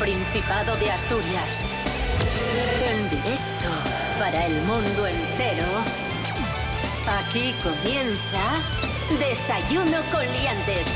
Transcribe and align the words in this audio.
Principado 0.00 0.76
de 0.78 0.90
Asturias. 0.90 1.62
En 2.90 3.10
directo 3.10 3.68
para 4.18 4.46
el 4.46 4.54
mundo 4.62 5.06
entero. 5.06 5.66
Aquí 7.06 7.54
comienza 7.62 8.62
Desayuno 9.18 9.98
con 10.10 10.22
Liantes. 10.22 10.86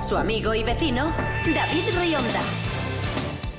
Su 0.00 0.16
amigo 0.16 0.54
y 0.54 0.62
vecino, 0.64 1.14
David 1.54 1.84
Rionda. 2.00 2.40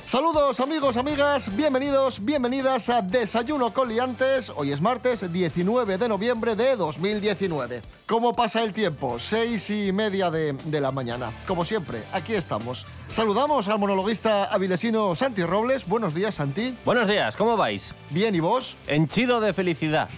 Saludos 0.06 0.58
amigos, 0.58 0.96
amigas, 0.96 1.54
bienvenidos, 1.54 2.24
bienvenidas 2.24 2.88
a 2.88 3.00
Desayuno 3.00 3.72
con 3.72 3.88
Liantes. 3.88 4.50
Hoy 4.56 4.72
es 4.72 4.80
martes 4.80 5.32
19 5.32 5.98
de 5.98 6.08
noviembre 6.08 6.56
de 6.56 6.74
2019. 6.74 7.80
¿Cómo 8.06 8.34
pasa 8.34 8.62
el 8.62 8.74
tiempo? 8.74 9.18
Seis 9.18 9.70
y 9.70 9.90
media 9.90 10.30
de, 10.30 10.52
de 10.52 10.80
la 10.80 10.90
mañana. 10.90 11.30
Como 11.46 11.64
siempre, 11.64 12.02
aquí 12.12 12.34
estamos. 12.34 12.84
Saludamos 13.10 13.66
al 13.68 13.78
monologuista 13.78 14.44
avilesino 14.44 15.14
Santi 15.14 15.42
Robles. 15.42 15.86
Buenos 15.86 16.14
días, 16.14 16.34
Santi. 16.34 16.76
Buenos 16.84 17.08
días, 17.08 17.34
¿cómo 17.36 17.56
vais? 17.56 17.94
Bien, 18.10 18.34
¿y 18.34 18.40
vos? 18.40 18.76
Henchido 18.86 19.40
de 19.40 19.54
felicidad. 19.54 20.10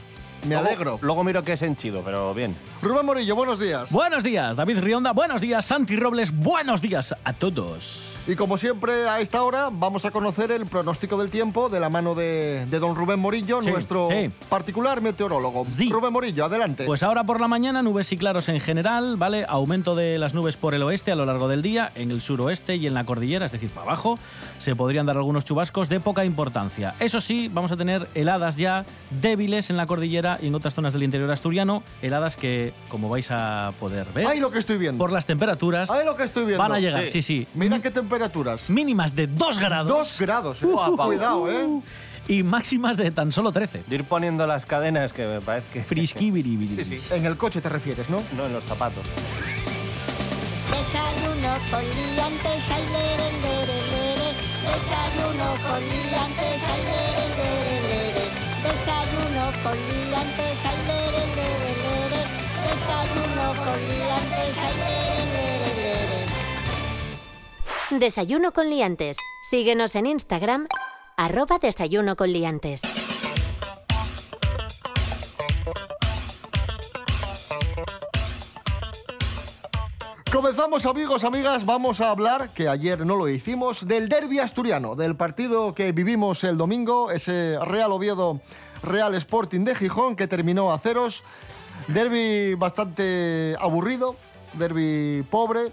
Me 0.43 0.55
Luego- 0.57 0.67
alegro. 0.67 0.99
Luego 1.01 1.25
miro 1.25 1.45
que 1.45 1.53
es 1.53 1.63
henchido, 1.63 2.03
pero 2.05 2.35
bien. 2.35 2.57
Rubén 2.87 3.05
Morillo, 3.05 3.35
buenos 3.35 3.59
días. 3.59 3.91
Buenos 3.91 4.23
días, 4.23 4.55
David 4.55 4.79
Rionda. 4.79 5.13
Buenos 5.13 5.41
días, 5.41 5.65
Santi 5.65 5.97
Robles. 5.97 6.31
Buenos 6.33 6.81
días 6.81 7.15
a 7.25 7.33
todos. 7.33 8.13
Y 8.29 8.35
como 8.35 8.59
siempre, 8.59 9.09
a 9.09 9.21
esta 9.21 9.43
hora 9.45 9.69
vamos 9.73 10.05
a 10.05 10.11
conocer 10.11 10.51
el 10.51 10.67
pronóstico 10.67 11.17
del 11.17 11.31
tiempo 11.31 11.69
de 11.69 11.79
la 11.79 11.89
mano 11.89 12.15
de, 12.17 12.67
de 12.69 12.79
don 12.81 12.97
Rubén 12.97 13.21
Morillo, 13.21 13.63
Sí, 13.63 13.71
nuestro 13.71 14.09
sí. 14.11 14.31
particular 14.49 15.01
meteorólogo. 15.01 15.65
Sí. 15.65 15.89
Rubén 15.91 16.13
Morillo, 16.13 16.45
adelante. 16.45 16.87
Pues 16.87 17.05
ahora 17.05 17.23
por 17.25 17.41
la 17.41 17.47
mañana 17.47 17.83
nubes 17.83 18.11
y 18.13 18.17
claros 18.17 18.49
en 18.49 18.61
general, 18.61 19.17
¿vale? 19.17 19.47
Aumento 19.49 19.95
de 19.95 20.19
las 20.19 20.35
nubes 20.35 20.57
por 20.57 20.75
el 20.75 20.83
oeste 20.83 21.13
a 21.13 21.17
lo 21.17 21.25
largo 21.25 21.47
del 21.47 21.63
día, 21.63 21.93
en 21.95 22.11
el 22.11 22.21
suroeste 22.21 22.75
y 22.77 22.87
en 22.89 22.95
la 22.95 23.05
cordillera, 23.05 23.47
es 23.47 23.53
decir, 23.53 23.71
para 23.71 23.87
abajo, 23.87 24.19
se 24.59 24.75
podrían 24.75 25.07
dar 25.07 25.17
algunos 25.17 25.45
chubascos 25.45 25.89
de 25.89 26.01
poca 26.01 26.25
importancia. 26.25 26.95
Eso 26.99 27.21
sí, 27.21 27.49
vamos 27.53 27.71
a 27.71 27.77
tener 27.77 28.09
heladas 28.15 28.57
ya 28.57 28.85
débiles 29.23 29.71
en 29.71 29.77
la 29.77 29.87
cordillera 29.87 30.39
y 30.43 30.49
en 30.49 30.55
otras 30.57 30.75
zonas 30.75 30.93
del 30.93 31.05
interior 31.05 31.31
asturiano, 31.31 31.85
heladas 32.03 32.37
que, 32.37 32.73
como 32.89 33.09
vais 33.09 33.29
a 33.31 33.73
poder 33.81 34.07
ver, 34.15 34.27
¡Ay, 34.27 34.41
lo 34.41 34.51
que 34.51 34.59
estoy 34.59 34.79
viendo! 34.79 34.99
por 34.99 35.13
las 35.13 35.27
temperaturas, 35.27 35.91
¡Ay, 35.91 36.05
lo 36.05 36.17
que 36.17 36.23
estoy 36.25 36.45
viendo! 36.45 36.63
van 36.63 36.73
a 36.73 36.79
llegar, 36.81 37.05
Sí. 37.07 37.21
sí, 37.21 37.23
sí, 37.23 37.47
Mira 37.55 37.81
qué 37.81 37.91
temperaturas. 37.91 38.71
mínimas 38.71 39.15
de 39.15 39.27
2 39.27 39.59
grados 39.59 39.89
Dos 39.91 40.21
grados. 40.21 40.63
eh. 40.63 40.67
Guapa. 40.67 41.05
Cuidado, 41.07 41.51
¿eh? 41.51 41.67
y 42.29 42.43
máximas 42.43 42.97
de 42.97 43.11
tan 43.13 43.31
solo 43.33 43.53
13. 43.53 43.85
De 43.87 43.95
ir 43.95 44.05
poniendo 44.05 44.47
las 44.47 44.67
cadenas 44.67 45.13
que 45.13 45.25
me 45.27 45.41
parece 45.41 45.67
que... 45.73 45.83
Frisquibiribiri. 45.85 46.85
Sí, 46.85 46.99
sí. 46.99 47.15
En 47.15 47.25
el 47.25 47.37
coche 47.37 47.61
te 47.61 47.69
refieres, 47.69 48.11
¿no? 48.11 48.21
No, 48.37 48.47
en 48.47 48.53
los 48.53 48.65
zapatos. 48.65 49.05
Desayuno 50.71 51.53
con 51.71 51.83
liantes, 51.83 52.71
ay, 52.71 52.83
lere, 52.93 53.31
lere, 53.43 53.79
lere. 53.93 54.29
Desayuno 54.67 55.49
con 55.69 55.81
liantes, 55.81 56.63
ay, 56.67 56.83
lere, 56.91 57.27
lere, 57.39 57.77
lere. 57.89 58.25
Desayuno 58.67 59.45
con 59.63 59.77
liantes, 59.77 60.59
ay, 60.67 60.79
lere. 60.89 61.36
Desayuno 62.87 63.53
con 63.57 63.81
liantes. 63.89 64.57
Desayuno 67.91 68.53
con 68.53 68.71
liantes. 68.71 69.17
Síguenos 69.51 69.97
en 69.97 70.07
Instagram, 70.07 70.69
arroba 71.17 71.59
desayuno 71.59 72.15
con 72.15 72.33
liantes. 72.33 72.83
Comenzamos, 80.33 80.87
amigos, 80.87 81.25
amigas. 81.25 81.67
Vamos 81.67 82.01
a 82.01 82.11
hablar, 82.11 82.51
que 82.51 82.69
ayer 82.69 83.05
no 83.05 83.17
lo 83.17 83.29
hicimos, 83.29 83.89
del 83.89 84.09
derby 84.09 84.39
asturiano, 84.39 84.95
del 84.95 85.17
partido 85.17 85.75
que 85.75 85.91
vivimos 85.91 86.45
el 86.45 86.57
domingo, 86.57 87.11
ese 87.11 87.59
Real 87.65 87.91
Oviedo 87.91 88.41
Real 88.85 89.15
Sporting 89.17 89.65
de 89.65 89.75
Gijón 89.75 90.15
que 90.15 90.29
terminó 90.29 90.73
a 90.73 90.79
ceros. 90.79 91.25
Derby 91.89 92.55
bastante 92.55 93.55
aburrido, 93.61 94.17
derby 94.55 95.23
pobre. 95.31 95.73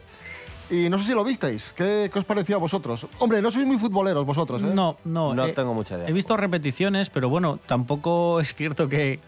Y 0.71 0.89
no 0.89 0.97
sé 0.97 1.03
si 1.03 1.11
lo 1.13 1.23
visteis. 1.25 1.73
¿Qué, 1.75 2.09
qué 2.11 2.17
os 2.19 2.25
pareció 2.25 2.55
a 2.55 2.59
vosotros? 2.59 3.05
Hombre, 3.19 3.41
no 3.41 3.51
sois 3.51 3.65
muy 3.67 3.77
futboleros 3.77 4.25
vosotros, 4.25 4.61
¿eh? 4.63 4.71
No, 4.73 4.95
no. 5.03 5.35
No 5.35 5.45
eh, 5.45 5.51
tengo 5.53 5.73
mucha 5.73 5.97
idea. 5.97 6.07
He 6.07 6.13
visto 6.13 6.35
repeticiones, 6.37 7.09
pero 7.09 7.27
bueno, 7.29 7.59
tampoco 7.67 8.39
es 8.39 8.55
cierto 8.55 8.87
que, 8.87 9.19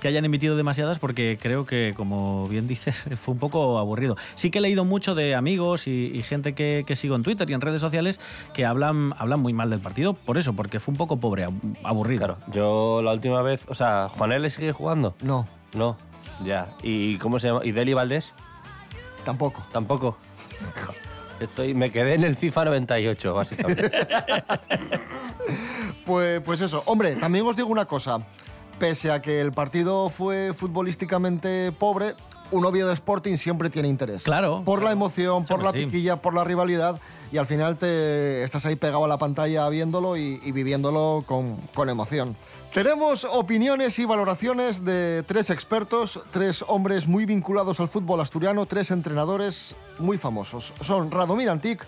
que 0.00 0.08
hayan 0.08 0.24
emitido 0.24 0.56
demasiadas 0.56 1.00
porque 1.00 1.36
creo 1.42 1.66
que, 1.66 1.92
como 1.96 2.48
bien 2.48 2.68
dices, 2.68 3.04
fue 3.16 3.34
un 3.34 3.40
poco 3.40 3.78
aburrido. 3.78 4.16
Sí 4.36 4.50
que 4.50 4.58
he 4.58 4.62
leído 4.62 4.84
mucho 4.86 5.14
de 5.16 5.34
amigos 5.34 5.88
y, 5.88 6.12
y 6.14 6.22
gente 6.22 6.54
que, 6.54 6.84
que 6.86 6.96
sigo 6.96 7.16
en 7.16 7.22
Twitter 7.24 7.50
y 7.50 7.54
en 7.54 7.60
redes 7.60 7.80
sociales 7.82 8.18
que 8.54 8.64
hablan, 8.64 9.14
hablan 9.18 9.40
muy 9.40 9.52
mal 9.52 9.68
del 9.70 9.80
partido 9.80 10.14
por 10.14 10.38
eso, 10.38 10.54
porque 10.54 10.78
fue 10.80 10.92
un 10.92 10.96
poco 10.96 11.16
pobre, 11.18 11.46
ab- 11.48 11.76
aburrido. 11.82 12.18
Claro, 12.20 12.38
yo 12.52 13.02
la 13.02 13.12
última 13.12 13.42
vez... 13.42 13.66
O 13.68 13.74
sea, 13.74 14.08
¿Juanel 14.08 14.48
sigue 14.50 14.72
jugando? 14.72 15.14
No, 15.20 15.46
No, 15.74 15.96
ya. 16.44 16.68
¿Y 16.82 17.18
cómo 17.18 17.38
se 17.38 17.48
llama? 17.48 17.60
¿Y 17.64 17.72
Deli 17.72 17.92
Valdés? 17.94 18.32
tampoco. 19.24 19.62
Tampoco. 19.72 20.18
Estoy, 21.40 21.72
me 21.74 21.90
quedé 21.90 22.14
en 22.14 22.24
el 22.24 22.36
FIFA 22.36 22.66
98, 22.66 23.34
básicamente. 23.34 23.90
Pues, 26.06 26.40
pues 26.42 26.60
eso. 26.60 26.82
Hombre, 26.86 27.16
también 27.16 27.46
os 27.46 27.56
digo 27.56 27.68
una 27.68 27.86
cosa. 27.86 28.18
Pese 28.78 29.10
a 29.10 29.22
que 29.22 29.40
el 29.40 29.52
partido 29.52 30.10
fue 30.10 30.52
futbolísticamente 30.54 31.72
pobre, 31.72 32.14
un 32.50 32.66
Oviedo 32.66 32.92
Sporting 32.92 33.36
siempre 33.36 33.70
tiene 33.70 33.88
interés. 33.88 34.24
Claro, 34.24 34.62
Por 34.64 34.82
la 34.82 34.92
emoción, 34.92 35.44
por 35.44 35.60
Siempre 35.60 35.64
la 35.66 35.72
sí. 35.72 35.86
piquilla, 35.86 36.16
por 36.16 36.34
la 36.34 36.44
rivalidad. 36.44 37.00
Y 37.32 37.38
al 37.38 37.46
final 37.46 37.76
te 37.78 38.42
estás 38.44 38.66
ahí 38.66 38.76
pegado 38.76 39.04
a 39.04 39.08
la 39.08 39.16
pantalla 39.18 39.66
viéndolo 39.70 40.16
y, 40.16 40.40
y 40.44 40.52
viviéndolo 40.52 41.24
con, 41.26 41.56
con 41.74 41.88
emoción. 41.88 42.36
Tenemos 42.74 43.24
opiniones 43.24 44.00
y 44.00 44.04
valoraciones 44.04 44.84
de 44.84 45.22
tres 45.28 45.48
expertos, 45.50 46.20
tres 46.32 46.64
hombres 46.66 47.06
muy 47.06 47.24
vinculados 47.24 47.78
al 47.78 47.86
fútbol 47.88 48.20
asturiano, 48.20 48.66
tres 48.66 48.90
entrenadores 48.90 49.76
muy 50.00 50.18
famosos. 50.18 50.74
Son 50.80 51.08
Radomir 51.12 51.50
Antic, 51.50 51.86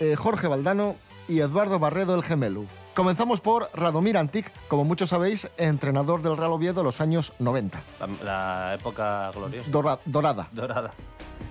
eh, 0.00 0.16
Jorge 0.16 0.48
Valdano 0.48 0.96
y 1.28 1.40
Eduardo 1.40 1.78
Barredo 1.78 2.14
el 2.14 2.22
Gemelu. 2.22 2.64
Comenzamos 2.94 3.40
por 3.40 3.68
Radomir 3.74 4.16
Antic, 4.16 4.50
como 4.68 4.84
muchos 4.84 5.10
sabéis, 5.10 5.50
entrenador 5.58 6.22
del 6.22 6.38
Real 6.38 6.52
Oviedo 6.52 6.80
en 6.80 6.86
los 6.86 7.02
años 7.02 7.34
90. 7.38 7.78
La, 8.00 8.06
la 8.24 8.74
época 8.74 9.30
gloriosa. 9.34 9.70
Dora- 9.70 9.98
dorada. 10.06 10.48
Dorada. 10.50 10.92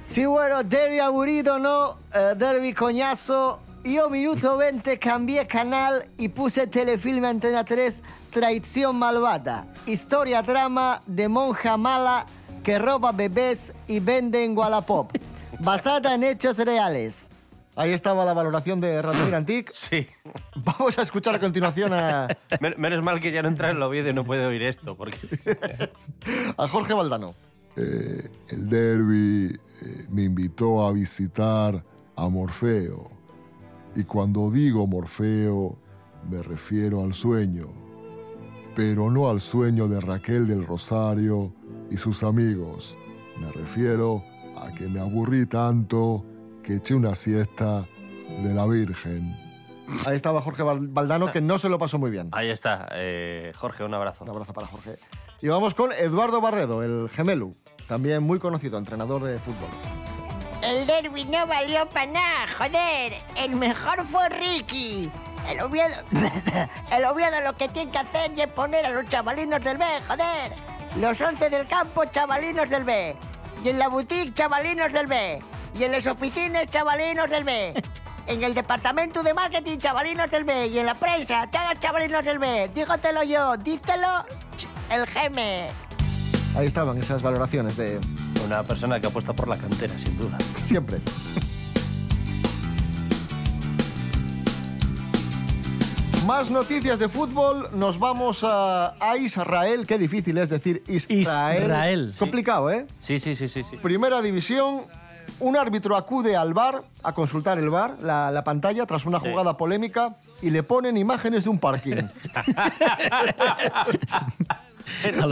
Sí, 0.08 0.26
bueno, 0.26 0.64
derby 0.64 1.00
aburrido, 1.00 1.60
¿no? 1.60 2.00
Eh, 2.16 2.34
derby 2.36 2.74
coñazo. 2.74 3.60
Yo 3.86 4.10
minuto 4.10 4.58
20 4.58 4.98
cambié 4.98 5.46
canal 5.46 6.04
y 6.18 6.30
puse 6.30 6.66
telefilme 6.66 7.28
Antena 7.28 7.64
3, 7.64 8.02
Traición 8.32 8.98
Malvada. 8.98 9.68
Historia 9.86 10.42
drama 10.42 11.04
de 11.06 11.30
monja 11.30 11.78
mala 11.78 12.26
que 12.64 12.80
roba 12.80 13.12
bebés 13.12 13.74
y 13.88 14.00
vende 14.00 14.44
en 14.44 14.58
Wallapop. 14.58 15.12
Basada 15.60 16.16
en 16.16 16.24
hechos 16.24 16.58
reales. 16.58 17.30
Ahí 17.76 17.92
estaba 17.94 18.26
la 18.26 18.34
valoración 18.34 18.82
de 18.82 19.02
Radomir 19.02 19.36
Antic. 19.36 19.72
Sí. 19.72 20.08
Vamos 20.56 20.98
a 20.98 21.04
escuchar 21.04 21.36
a 21.36 21.40
continuación 21.40 21.94
a, 21.94 22.28
Men- 22.60 22.74
Menos 22.80 23.04
mal 23.04 23.22
que 23.22 23.32
ya 23.32 23.44
no 23.44 23.50
entra 23.50 23.70
en 23.70 23.78
el 23.78 23.84
Oviedo 23.84 24.10
y 24.10 24.14
no 24.14 24.26
puede 24.26 24.46
oír 24.48 24.64
esto, 24.64 24.96
porque... 24.98 25.18
a 26.58 26.68
Jorge 26.68 26.94
Valdano. 26.96 27.36
Eh, 27.76 28.32
el 28.50 28.68
derby 28.70 29.54
eh, 29.84 30.06
me 30.10 30.24
invitó 30.24 30.88
a 30.88 30.92
visitar 30.92 31.84
a 32.16 32.30
Morfeo. 32.30 33.12
Y 33.96 34.04
cuando 34.04 34.50
digo 34.52 34.86
Morfeo, 34.88 35.78
me 36.30 36.42
refiero 36.44 37.04
al 37.04 37.14
sueño. 37.14 37.68
Pero 38.76 39.10
no 39.10 39.30
al 39.30 39.40
sueño 39.40 39.88
de 39.88 40.02
Raquel 40.02 40.48
del 40.48 40.66
Rosario 40.66 41.54
y 41.90 41.98
sus 41.98 42.24
amigos. 42.24 42.98
Me 43.40 43.50
refiero 43.52 44.22
a 44.58 44.74
que 44.74 44.88
me 44.88 45.00
aburrí 45.00 45.46
tanto 45.46 46.26
que 46.62 46.76
eché 46.76 46.94
una 46.96 47.16
siesta 47.16 47.88
de 48.44 48.54
la 48.54 48.66
Virgen. 48.68 49.34
Ahí 50.06 50.16
estaba 50.16 50.42
Jorge 50.42 50.64
Val- 50.64 50.88
Valdano, 50.88 51.32
que 51.32 51.42
no 51.42 51.58
se 51.58 51.70
lo 51.70 51.78
pasó 51.78 52.00
muy 52.00 52.10
bien. 52.12 52.30
Ahí 52.32 52.50
está. 52.50 52.88
Eh, 52.94 53.54
Jorge, 53.56 53.84
un 53.84 53.94
abrazo. 53.94 54.24
Un 54.24 54.32
abrazo 54.32 54.52
para 54.52 54.68
Jorge. 54.68 54.98
Y 55.42 55.48
vamos 55.48 55.74
con 55.74 55.92
Eduardo 55.94 56.42
Barredo, 56.42 56.82
el 56.84 57.08
Gemelu, 57.10 57.56
también 57.88 58.24
muy 58.24 58.40
conocido, 58.40 58.78
entrenador 58.80 59.24
de 59.24 59.38
fútbol. 59.38 59.70
No 61.24 61.48
valió 61.48 61.88
para 61.90 62.08
nada, 62.08 62.46
joder. 62.58 63.24
El 63.38 63.56
mejor 63.56 64.06
fue 64.06 64.28
Ricky. 64.30 65.10
El 65.48 65.62
Oviedo... 65.62 65.96
El 66.92 67.06
Oviedo 67.06 67.42
lo 67.44 67.56
que 67.56 67.70
tiene 67.70 67.90
que 67.90 68.00
hacer 68.00 68.34
es 68.36 68.48
poner 68.48 68.86
a 68.86 68.90
los 68.90 69.06
chavalinos 69.06 69.64
del 69.64 69.78
B, 69.78 69.86
joder. 70.08 70.54
Los 70.98 71.22
11 71.22 71.50
del 71.50 71.68
campo, 71.68 72.04
chavalinos 72.06 72.70
del 72.70 72.84
B. 72.84 73.16
Y 73.64 73.70
en 73.70 73.80
la 73.80 73.88
boutique, 73.88 74.34
chavalinos 74.34 74.92
del 74.92 75.08
B. 75.08 75.40
Y 75.80 75.84
en 75.86 75.94
las 75.94 76.06
oficinas, 76.06 76.68
chavalinos 76.70 77.30
del 77.30 77.44
B. 77.44 77.74
En 78.28 78.44
el 78.44 78.56
departamento 78.56 79.22
de 79.22 79.36
marketing, 79.36 79.78
chavalinos 79.78 80.32
del 80.32 80.46
B. 80.46 80.68
Y 80.68 80.80
en 80.80 80.88
la 80.88 80.96
prensa, 80.96 81.48
todos 81.52 81.80
chavalinos 81.80 82.26
del 82.26 82.40
B. 82.40 82.72
Dígotelo 82.74 83.22
yo, 83.22 83.56
dígtelo 83.56 84.26
ch, 84.58 84.68
el 84.90 85.06
geme. 85.06 85.68
Ahí 86.58 86.66
estaban 86.66 86.98
esas 86.98 87.22
valoraciones 87.22 87.78
de 87.78 88.00
Una 88.46 88.62
persona 88.64 89.00
que 89.00 89.08
apuesta 89.08 89.34
por 89.34 89.48
la 89.48 89.58
cantera, 89.58 89.98
sin 89.98 90.16
duda. 90.18 90.38
siempre. 90.64 91.00
Más 96.28 96.50
noticias 96.50 97.00
de 97.00 97.08
fútbol. 97.10 97.70
Nos 97.74 98.00
vamos 98.00 98.44
a, 98.44 98.96
a 99.00 99.18
Israel. 99.18 99.86
Qué 99.88 99.98
difícil 99.98 100.38
es 100.40 100.50
decir 100.50 100.84
Israel. 100.88 101.64
Israel, 101.64 102.12
sí. 102.14 102.20
Complicado, 102.20 102.72
¿eh? 102.72 102.88
Sí, 103.00 103.20
sí, 103.20 103.36
sí, 103.36 103.48
sí. 103.48 103.64
sí. 103.64 103.78
Primera 103.78 104.22
división. 104.22 104.82
Un 105.40 105.58
árbitro 105.58 105.98
acude 105.98 106.36
al 106.36 106.54
bar 106.54 106.84
a 107.04 107.14
consultar 107.14 107.58
el 107.60 107.70
bar, 107.70 107.98
la, 108.02 108.32
la 108.32 108.44
pantalla, 108.44 108.86
tras 108.86 109.06
una 109.06 109.20
jugada 109.20 109.58
polémica 109.58 110.16
y 110.42 110.50
le 110.50 110.64
ponen 110.64 110.96
imágenes 110.98 111.44
de 111.44 111.50
un 111.50 111.60
parking. 111.60 111.96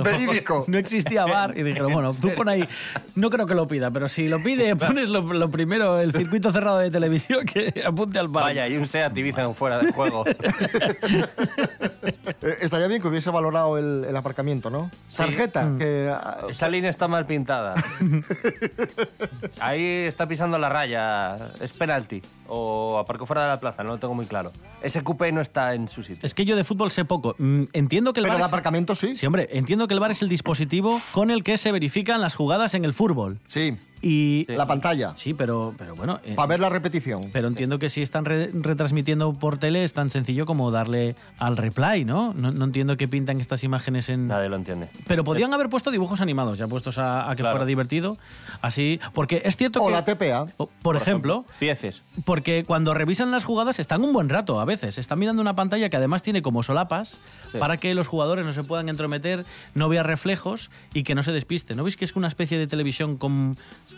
Verídico. 0.03 0.65
No 0.67 0.77
existía 0.77 1.25
bar 1.25 1.57
y 1.57 1.63
dijeron, 1.63 1.91
bueno, 1.93 2.11
tú 2.13 2.33
pon 2.35 2.49
ahí, 2.49 2.67
no 3.15 3.29
creo 3.29 3.45
que 3.45 3.55
lo 3.55 3.67
pida, 3.67 3.91
pero 3.91 4.07
si 4.07 4.27
lo 4.27 4.41
pide, 4.41 4.75
pones 4.77 5.09
lo, 5.09 5.21
lo 5.21 5.49
primero, 5.51 5.99
el 5.99 6.11
circuito 6.13 6.51
cerrado 6.51 6.79
de 6.79 6.89
televisión 6.91 7.45
que 7.45 7.83
apunte 7.85 8.19
al 8.19 8.27
bar. 8.27 8.43
Vaya, 8.45 8.67
y 8.67 8.77
un 8.77 8.87
Seat 8.87 9.15
Ibiza 9.17 9.53
fuera 9.53 9.77
del 9.79 9.91
juego. 9.91 10.23
Eh, 12.41 12.57
estaría 12.61 12.87
bien 12.87 13.01
que 13.01 13.07
hubiese 13.07 13.29
valorado 13.29 13.77
el, 13.77 14.03
el 14.03 14.17
aparcamiento, 14.17 14.69
¿no? 14.69 14.91
Tarjeta, 15.15 15.71
que 15.77 16.09
ah, 16.13 16.39
Esa 16.49 16.67
línea 16.67 16.89
está 16.89 17.07
mal 17.07 17.25
pintada. 17.25 17.73
Ahí 19.61 19.81
está 19.83 20.27
pisando 20.27 20.57
la 20.57 20.67
raya. 20.67 21.37
Es 21.61 21.71
penalti. 21.73 22.21
O 22.47 22.97
aparcó 22.99 23.25
fuera 23.25 23.43
de 23.43 23.47
la 23.49 23.59
plaza, 23.59 23.83
no 23.83 23.91
lo 23.91 23.97
tengo 23.97 24.13
muy 24.13 24.25
claro. 24.25 24.51
Ese 24.81 25.01
coupé 25.01 25.31
no 25.31 25.39
está 25.39 25.73
en 25.73 25.87
su 25.87 26.03
sitio. 26.03 26.25
Es 26.25 26.33
que 26.33 26.43
yo 26.43 26.57
de 26.57 26.65
fútbol 26.65 26.91
sé 26.91 27.05
poco. 27.05 27.35
Mm, 27.37 27.63
Entiendo 27.71 28.11
que 28.11 28.19
el 28.19 28.25
Pero 28.25 28.33
bar 28.33 28.41
es- 28.41 28.47
aparcamiento 28.47 28.95
sí. 28.95 29.15
Sí, 29.15 29.25
hombre, 29.25 29.42
entiendo 29.51 29.87
que 29.87 29.93
el 29.93 29.99
bar 29.99 30.11
es 30.11 30.21
el 30.21 30.29
dispositivo 30.29 31.01
con 31.11 31.31
el 31.31 31.43
que 31.43 31.57
se 31.57 31.71
verifican 31.71 32.21
las 32.21 32.35
jugadas 32.35 32.73
en 32.73 32.85
el 32.85 32.93
fútbol. 32.93 33.39
Sí, 33.47 33.77
Y 34.05 34.45
la 34.49 34.67
pantalla. 34.67 35.13
sí, 35.15 35.33
pero, 35.33 35.73
pero 35.77 35.95
bueno. 35.95 36.19
eh, 36.25 36.35
Para 36.35 36.47
ver 36.47 36.59
la 36.59 36.67
repetición. 36.69 37.21
Pero 37.31 37.47
entiendo 37.47 37.79
que 37.79 37.87
si 37.89 38.01
están 38.01 38.25
re- 38.25 38.51
retransmitiendo 38.53 39.31
por 39.33 39.57
tele 39.57 39.83
es 39.85 39.93
tan 39.93 40.09
sencillo 40.09 40.45
como 40.45 40.71
darle 40.71 41.15
al 41.37 41.55
replay, 41.55 42.03
¿no? 42.03 42.33
No, 42.33 42.51
no 42.51 42.65
entiendo 42.65 42.97
qué 42.97 43.07
pintan 43.07 43.39
estas 43.39 43.63
imágenes 43.63 44.09
en... 44.09 44.27
Nadie 44.27 44.49
lo 44.49 44.57
entiende. 44.57 44.89
Pero 45.07 45.23
podían 45.23 45.53
haber 45.53 45.69
puesto 45.69 45.89
dibujos 45.89 46.19
animados, 46.19 46.57
ya 46.57 46.67
puestos 46.67 46.97
a, 46.97 47.29
a 47.29 47.35
que 47.35 47.43
Claro. 47.43 47.55
fuera 47.55 47.65
divertido. 47.65 48.17
Así, 48.61 48.99
porque 49.13 49.41
es 49.45 49.55
cierto 49.57 49.81
O 49.81 49.87
que... 49.87 49.93
la 49.93 50.03
TPA. 50.03 50.47
o- 50.57 50.67
por, 50.81 50.97
ejemplo, 50.97 51.45
Pieces. 51.59 52.13
porque 52.25 52.65
cuando 52.65 52.93
revisan 52.93 53.31
las 53.31 53.45
jugadas 53.45 53.79
están 53.79 54.03
un 54.03 54.11
buen 54.11 54.27
rato 54.27 54.59
a 54.59 54.65
veces. 54.65 54.97
Están 54.97 55.19
mirando 55.19 55.41
una 55.41 55.55
pantalla 55.55 55.87
que 55.89 55.95
además 55.97 56.21
tiene 56.23 56.41
como 56.41 56.61
solapas 56.63 57.19
Sí. 57.51 57.57
para 57.59 57.77
que 57.77 57.93
los 57.93 58.07
jugadores 58.07 58.45
no 58.45 58.51
se 58.51 58.63
puedan 58.63 58.89
entrometer, 58.89 59.45
no 59.75 59.87
vea 59.87 60.03
reflejos 60.03 60.71
y 60.93 61.03
que 61.03 61.13
no 61.15 61.21
se 61.23 61.31
despiste. 61.31 61.75
¿No 61.75 61.83
veis 61.83 61.95
que 61.97 62.03
es 62.05 62.15
una 62.15 62.27
especie 62.27 62.57
de 62.57 62.67
televisión 62.67 63.15
con- 63.17 63.55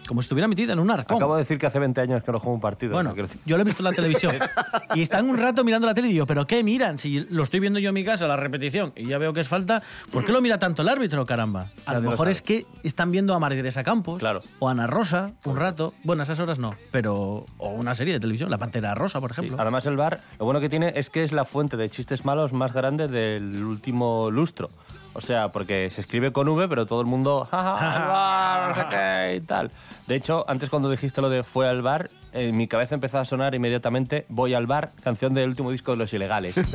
como 0.07 0.21
si 0.21 0.25
estuviera 0.25 0.47
metida 0.47 0.74
en 0.74 0.80
un 0.80 0.92
arcón? 0.92 1.18
Acabo 1.18 1.36
de 1.36 1.42
decir 1.42 1.57
que 1.57 1.65
hace 1.65 1.80
20 1.80 2.00
años 2.01 2.24
que 2.24 2.31
no 2.31 2.39
juego 2.39 2.53
un 2.56 2.62
partido. 2.62 2.94
Bueno, 2.94 3.13
no 3.15 3.25
yo 3.45 3.56
lo 3.57 3.62
he 3.62 3.65
visto 3.65 3.81
en 3.81 3.86
la 3.86 3.94
televisión. 3.94 4.36
y 4.95 5.01
están 5.01 5.30
un 5.30 5.38
rato 5.38 5.63
mirando 5.63 5.88
la 5.88 5.94
tele 5.94 6.09
y 6.09 6.13
digo, 6.13 6.25
¿pero 6.25 6.45
qué 6.45 6.63
miran? 6.63 7.00
Si 7.00 7.19
lo 7.30 7.44
estoy 7.44 7.59
viendo 7.59 7.80
yo 7.80 7.89
en 7.89 7.95
mi 7.95 8.03
casa, 8.03 8.27
la 8.27 8.36
repetición, 8.36 8.94
y 8.95 9.07
ya 9.07 9.18
veo 9.18 9.33
que 9.33 9.42
es 9.42 9.47
falta, 9.47 9.81
¿por 10.12 10.25
qué 10.25 10.31
lo 10.31 10.42
mira 10.42 10.59
tanto 10.59 10.81
el 10.83 10.89
árbitro, 10.89 11.25
caramba? 11.25 11.71
A 11.86 11.94
Nadie 11.94 11.95
lo 11.95 12.01
lo 12.06 12.09
mejor 12.12 12.25
sabe. 12.27 12.31
es 12.31 12.42
que 12.42 12.65
están 12.83 13.12
viendo 13.12 13.33
a 13.33 13.39
María 13.39 13.57
Teresa 13.57 13.83
Campos 13.83 14.19
Claro. 14.19 14.42
o 14.59 14.68
a 14.69 14.71
Ana 14.71 14.88
Rosa 14.88 15.31
un 15.44 15.56
rato. 15.57 15.94
Bueno, 16.03 16.21
a 16.21 16.24
esas 16.24 16.39
horas 16.39 16.59
no, 16.59 16.75
pero. 16.92 17.45
O 17.57 17.69
una 17.69 17.95
serie 17.95 18.13
de 18.13 18.19
televisión, 18.19 18.50
La 18.51 18.57
Pantera 18.57 18.94
Rosa, 18.95 19.19
por 19.19 19.33
Sí, 19.33 19.42
ejemplo. 19.42 19.62
Además, 19.62 19.86
el 19.86 19.97
bar, 19.97 20.19
lo 20.39 20.45
bueno 20.45 20.59
que 20.59 20.69
tiene 20.69 20.94
es 20.95 21.09
que 21.09 21.24
es 21.24 21.31
la 21.31 21.45
fuente 21.45 21.77
de 21.77 21.89
chistes 21.89 22.25
malos 22.25 22.53
más 22.53 22.74
grande 22.74 23.07
del 23.07 23.63
último 23.63 24.30
lustro. 24.31 24.69
O 25.16 25.22
sea, 25.22 25.48
porque 25.50 25.90
se 25.90 26.02
escribe 26.02 26.32
con 26.34 26.48
V, 26.50 26.68
pero 26.68 26.86
todo 26.86 27.00
el 27.02 27.08
mundo, 27.08 27.48
"Ja, 27.50 27.64
ja, 27.64 28.06
bar, 28.08 28.70
no 28.70 28.76
sé 28.76 28.82
qué", 28.90 29.36
y 29.38 29.42
tal. 29.42 29.72
De 30.08 30.16
hecho, 30.16 30.46
antes 30.48 30.70
cuando 30.70 30.90
dijiste 30.90 31.22
lo 31.22 31.30
de 31.30 31.42
fue 31.44 31.68
al 31.68 31.82
bar, 31.82 32.10
en 32.34 32.56
mi 32.56 32.68
cabeza 32.68 32.96
empezó 32.96 33.18
a 33.20 33.26
sonar 33.26 33.56
inmediatamente 33.56 34.26
Voy 34.30 34.54
al 34.54 34.68
bar, 34.68 34.92
canción 35.04 35.34
del 35.34 35.50
último 35.50 35.72
disco 35.72 35.92
de 35.92 35.98
Los 35.98 36.14
Ilegales. 36.14 36.56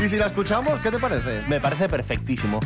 Y 0.00 0.08
si 0.08 0.16
la 0.16 0.26
escuchamos, 0.26 0.78
¿qué 0.78 0.92
te 0.92 1.00
parece? 1.00 1.40
Me 1.48 1.60
parece 1.60 1.88
perfectísimo. 1.88 2.60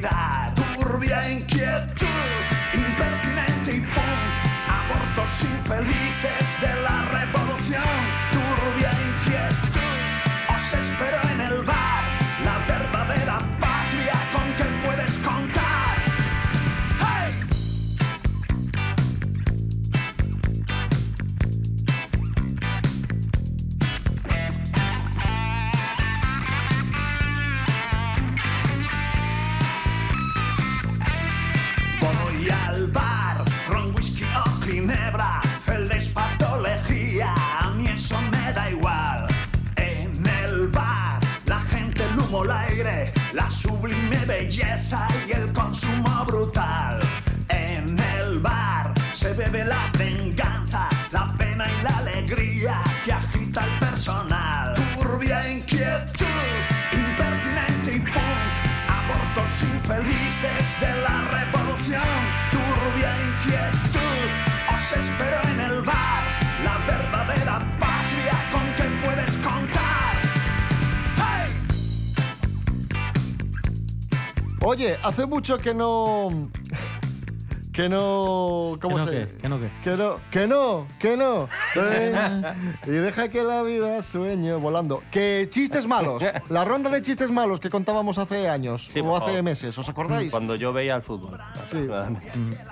Turbia 0.00 1.28
inquietud, 1.28 2.06
impertinente 2.72 3.76
y 3.76 3.80
punk, 3.80 4.30
abortos 4.68 5.42
infelices 5.42 6.60
de 6.60 6.77
belleza 44.48 45.06
y 45.28 45.32
el 45.32 45.52
consumo 45.52 46.24
brutal. 46.26 47.00
En 47.50 47.98
el 48.18 48.40
bar 48.40 48.94
se 49.12 49.34
bebe 49.34 49.62
la 49.64 49.90
venganza, 49.98 50.88
la 51.12 51.28
pena 51.36 51.66
y 51.68 51.82
la 51.82 51.98
alegría 51.98 52.82
que 53.04 53.12
agita 53.12 53.64
el 53.66 53.78
personal. 53.78 54.74
Turbia 54.96 55.38
inquietud, 55.50 56.60
impertinente 56.92 57.96
y 57.96 58.00
punk, 58.00 58.50
abortos 58.88 59.50
infelices 59.74 60.80
de 60.80 60.92
la 61.02 61.16
revolución. 61.36 62.18
Turbia 62.50 63.10
inquietud, 63.28 64.28
os 64.74 64.92
espero 64.92 65.38
en 65.52 65.60
el 65.60 65.82
bar, 65.82 66.22
Oye, 74.64 74.96
hace 75.02 75.26
mucho 75.26 75.58
que 75.58 75.72
no. 75.74 76.28
Que 77.72 77.88
no. 77.88 78.76
¿Cómo 78.82 78.96
¿Que 78.96 79.00
no 79.02 79.06
se 79.06 79.12
qué? 79.12 79.36
¿Que 79.38 79.48
no 79.48 79.60
qué? 79.60 79.70
Que 79.84 79.96
no, 79.96 80.16
que 80.32 80.46
no, 80.48 80.86
que 81.00 81.16
no. 81.16 81.48
Eh, 81.76 82.42
y 82.86 82.90
deja 82.90 83.28
que 83.28 83.44
la 83.44 83.62
vida 83.62 84.02
sueñe 84.02 84.52
volando. 84.54 85.00
Que 85.12 85.46
chistes 85.48 85.86
malos. 85.86 86.20
La 86.48 86.64
ronda 86.64 86.90
de 86.90 87.00
chistes 87.02 87.30
malos 87.30 87.60
que 87.60 87.70
contábamos 87.70 88.18
hace 88.18 88.48
años 88.48 88.88
Sí, 88.92 88.98
o 88.98 89.14
hace 89.16 89.26
favor. 89.26 89.42
meses, 89.44 89.78
¿os 89.78 89.88
acordáis? 89.88 90.32
Cuando 90.32 90.56
yo 90.56 90.72
veía 90.72 90.96
el 90.96 91.02
fútbol. 91.02 91.38
Sí. 91.68 91.86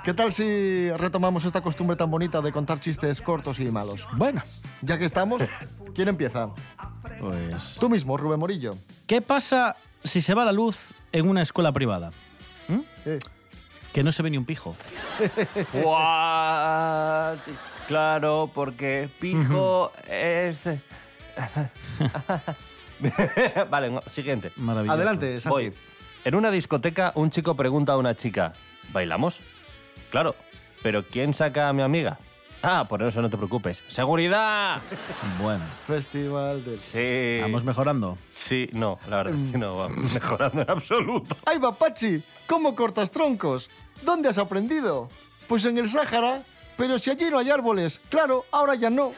¿Qué 0.04 0.12
tal 0.12 0.32
si 0.32 0.90
retomamos 0.90 1.44
esta 1.44 1.60
costumbre 1.60 1.96
tan 1.96 2.10
bonita 2.10 2.40
de 2.42 2.50
contar 2.50 2.80
chistes 2.80 3.20
cortos 3.20 3.60
y 3.60 3.66
malos? 3.70 4.08
Bueno, 4.16 4.42
Ya 4.82 4.98
que 4.98 5.04
estamos, 5.04 5.40
¿quién 5.94 6.08
empieza? 6.08 6.48
pues. 7.20 7.76
Tú 7.78 7.88
mismo, 7.88 8.16
Rubén 8.16 8.40
Morillo. 8.40 8.74
¿Qué 9.06 9.22
pasa 9.22 9.76
si 10.02 10.20
se 10.20 10.34
va 10.34 10.44
la 10.44 10.52
luz 10.52 10.92
en 11.18 11.28
una 11.28 11.42
escuela 11.42 11.73
privada? 11.73 12.11
Eh, 13.04 13.18
Que 13.92 14.02
no 14.02 14.12
se 14.12 14.23
ve 14.23 14.30
ni 14.30 14.38
un 14.38 14.44
pijo. 14.44 14.76
What? 15.73 17.38
Claro, 17.88 18.50
porque 18.52 19.08
pijo 19.20 19.92
es... 20.08 20.62
vale, 23.70 23.90
no, 23.90 24.02
siguiente. 24.06 24.52
Maravilloso. 24.56 24.94
adelante, 24.96 25.40
Santi. 25.40 25.52
Voy. 25.54 25.75
En 26.25 26.35
una 26.35 26.50
discoteca, 26.50 27.12
un 27.14 27.30
chico 27.30 27.54
pregunta 27.54 27.92
a 27.92 27.96
una 27.96 28.16
chica, 28.16 28.52
¿bailamos? 28.92 29.40
Claro, 30.11 30.35
pero 30.82 31.04
¿quién 31.06 31.35
saca 31.35 31.68
a 31.68 31.73
mi 31.73 31.82
amiga? 31.82 32.18
Ah, 32.62 32.86
por 32.88 33.02
eso 33.02 33.22
no 33.22 33.30
te 33.30 33.36
preocupes. 33.36 33.82
¡Seguridad! 33.88 34.80
Bueno, 35.40 35.62
Festival 35.86 36.64
de... 36.64 36.76
Sí. 36.78 37.38
vamos 37.42 37.62
mejorando. 37.64 38.18
Sí, 38.30 38.68
no, 38.72 38.98
la 39.08 39.18
verdad 39.18 39.34
es 39.34 39.52
que 39.52 39.58
no 39.58 39.76
vamos 39.76 40.14
mejorando 40.14 40.62
en 40.62 40.70
absoluto. 40.70 41.36
¡Ay, 41.46 41.58
Papachi! 41.58 42.22
¿Cómo 42.46 42.75
cortas 42.75 43.10
troncos? 43.10 43.70
¿Dónde 44.02 44.28
has 44.28 44.38
aprendido? 44.38 45.08
Pues 45.48 45.64
en 45.64 45.78
el 45.78 45.88
Sáhara. 45.88 46.42
Pero 46.76 46.98
si 46.98 47.10
allí 47.10 47.30
no 47.30 47.38
hay 47.38 47.50
árboles. 47.50 48.00
Claro, 48.10 48.44
ahora 48.52 48.75
ya 48.75 48.90
no. 48.90 49.12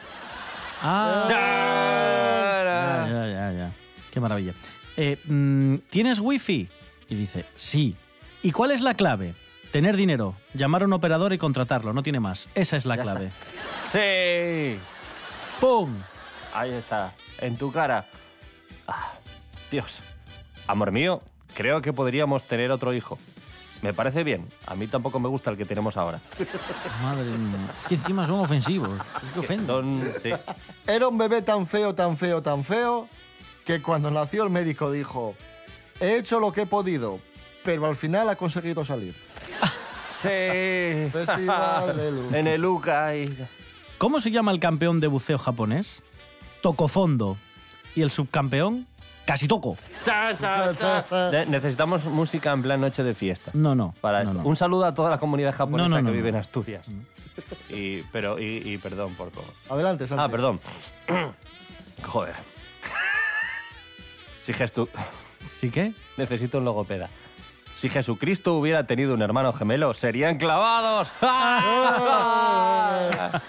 Ah, 0.81 1.25
ya, 1.27 3.11
ya, 3.11 3.27
ya, 3.27 3.51
ya. 3.51 3.71
Qué 4.11 4.19
maravilla. 4.19 4.53
Eh, 4.95 5.17
mm, 5.25 5.75
¿Tienes 5.89 6.19
wifi? 6.19 6.69
Y 7.09 7.15
dice, 7.15 7.45
sí. 7.55 7.95
¿Y 8.41 8.51
cuál 8.51 8.71
es 8.71 8.81
la 8.81 8.93
clave? 8.93 9.33
Tener 9.71 9.95
dinero, 9.95 10.35
llamar 10.55 10.81
a 10.81 10.85
un 10.85 10.93
operador 10.93 11.31
y 11.31 11.37
contratarlo, 11.37 11.93
no 11.93 12.01
tiene 12.01 12.19
más. 12.19 12.49
Esa 12.55 12.75
es 12.75 12.85
la 12.85 12.95
Ya 12.95 13.03
clave. 13.03 13.31
¡Sí! 13.81 14.79
¡Pum! 15.59 15.95
Ahí 16.55 16.71
está, 16.71 17.13
en 17.39 17.55
tu 17.55 17.71
cara. 17.71 18.05
Ah, 18.87 19.13
Dios. 19.69 20.01
Amor 20.65 20.91
mío, 20.91 21.21
creo 21.53 21.81
que 21.81 21.93
podríamos 21.93 22.45
tener 22.45 22.71
otro 22.71 22.93
hijo. 22.93 23.19
Me 23.83 23.93
parece 23.93 24.23
bien. 24.23 24.47
A 24.65 24.75
mí 24.75 24.87
tampoco 24.87 25.19
me 25.19 25.29
gusta 25.29 25.51
el 25.51 25.57
que 25.57 25.65
tenemos 25.65 25.97
ahora. 25.97 26.19
Madre 27.01 27.25
mía. 27.25 27.71
Es 27.79 27.87
que 27.87 27.95
encima 27.95 28.25
son 28.25 28.39
ofensivos. 28.39 28.99
Es 29.23 29.31
que 29.31 29.39
ofenden. 29.39 29.67
Son, 29.67 30.13
sí. 30.21 30.31
Era 30.85 31.07
un 31.07 31.17
bebé 31.17 31.41
tan 31.43 31.65
feo, 31.65 31.93
tan 31.93 32.17
feo, 32.17 32.41
tan 32.41 32.63
feo, 32.63 33.07
que 33.65 33.81
cuando 33.81 34.09
nació 34.11 34.43
el 34.43 34.49
médico 34.49 34.91
dijo, 34.91 35.35
he 35.99 36.17
hecho 36.17 36.39
lo 36.39 36.51
que 36.51 36.61
he 36.61 36.65
podido, 36.65 37.19
pero 37.63 37.85
al 37.85 37.95
final 37.95 38.29
ha 38.29 38.35
conseguido 38.35 38.83
salir. 38.85 39.13
Sí. 40.09 40.27
Festival 41.11 41.95
de 41.97 42.11
Luz. 42.11 42.33
En 42.33 42.47
el 42.47 42.63
UCA 42.65 43.15
y... 43.15 43.47
¿Cómo 43.97 44.19
se 44.19 44.31
llama 44.31 44.51
el 44.51 44.59
campeón 44.59 44.99
de 44.99 45.07
buceo 45.07 45.37
japonés? 45.37 46.03
Tocofondo. 46.61 47.37
¿Y 47.95 48.01
el 48.01 48.11
subcampeón? 48.11 48.87
Casi 49.25 49.47
toco. 49.47 49.77
Cha, 50.03 50.35
cha, 50.37 50.73
Cha, 50.73 50.75
cha, 50.75 51.03
cha. 51.03 51.31
Ne- 51.31 51.45
Necesitamos 51.45 52.05
música 52.05 52.51
en 52.51 52.61
plan 52.63 52.81
noche 52.81 53.03
de 53.03 53.13
fiesta. 53.13 53.51
No, 53.53 53.75
no. 53.75 53.93
Para 54.01 54.23
no, 54.23 54.31
esto. 54.31 54.43
no. 54.43 54.49
Un 54.49 54.55
saludo 54.55 54.85
a 54.85 54.93
toda 54.93 55.09
la 55.11 55.19
comunidad 55.19 55.53
japonesa 55.53 55.87
No, 55.89 55.89
no, 55.89 55.95
que 55.97 56.03
no, 56.03 56.11
vive 56.11 56.29
en. 56.29 56.35
Asturias. 56.35 56.87
Y, 57.69 58.01
pero, 58.11 58.39
y, 58.39 58.61
y 58.65 58.77
perdón 58.79 59.13
por 59.15 59.29
todo. 59.31 59.45
Adelante, 59.69 60.07
Santi. 60.07 60.23
Ah, 60.23 60.29
perdón. 60.29 60.59
Joder. 62.03 62.35
Si 64.41 64.53
Jesu... 64.53 64.89
¿Sí 65.45 65.69
qué? 65.69 65.93
Necesito 66.17 66.57
un 66.57 66.65
logopeda. 66.65 67.07
Si 67.79 67.87
Jesucristo 67.87 68.55
hubiera 68.55 68.85
tenido 68.85 69.13
un 69.13 69.21
hermano 69.21 69.53
gemelo, 69.53 69.93
serían 69.93 70.37
clavados. 70.37 71.09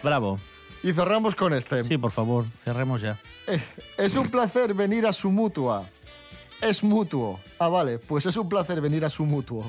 Bravo. 0.00 0.38
Y 0.84 0.92
cerramos 0.92 1.34
con 1.34 1.52
este. 1.52 1.82
Sí, 1.82 1.98
por 1.98 2.12
favor, 2.12 2.44
cerremos 2.62 3.00
ya. 3.00 3.18
Eh, 3.48 3.60
Es 3.96 4.14
un 4.14 4.28
placer 4.28 4.74
venir 4.74 5.08
a 5.08 5.12
su 5.12 5.28
mutua. 5.28 5.86
Es 6.60 6.84
mutuo. 6.84 7.40
Ah, 7.58 7.66
vale, 7.66 7.98
pues 7.98 8.26
es 8.26 8.36
un 8.36 8.48
placer 8.48 8.80
venir 8.80 9.04
a 9.04 9.10
su 9.10 9.24
mutuo. 9.24 9.64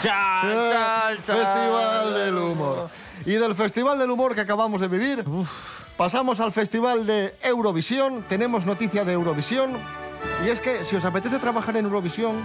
Chal, 0.00 0.52
chal, 0.52 1.22
chal. 1.24 1.36
Festival 1.38 2.14
del 2.14 2.36
Humor. 2.36 2.90
Y 3.26 3.32
del 3.32 3.56
Festival 3.56 3.98
del 3.98 4.10
Humor 4.12 4.36
que 4.36 4.42
acabamos 4.42 4.80
de 4.80 4.86
vivir, 4.86 5.24
pasamos 5.96 6.38
al 6.38 6.52
Festival 6.52 7.06
de 7.06 7.34
Eurovisión. 7.42 8.24
Tenemos 8.28 8.66
noticia 8.66 9.04
de 9.04 9.14
Eurovisión. 9.14 9.80
Y 10.44 10.48
es 10.48 10.58
que 10.58 10.84
si 10.84 10.96
os 10.96 11.04
apetece 11.04 11.38
trabajar 11.38 11.76
en 11.76 11.84
Eurovisión, 11.84 12.42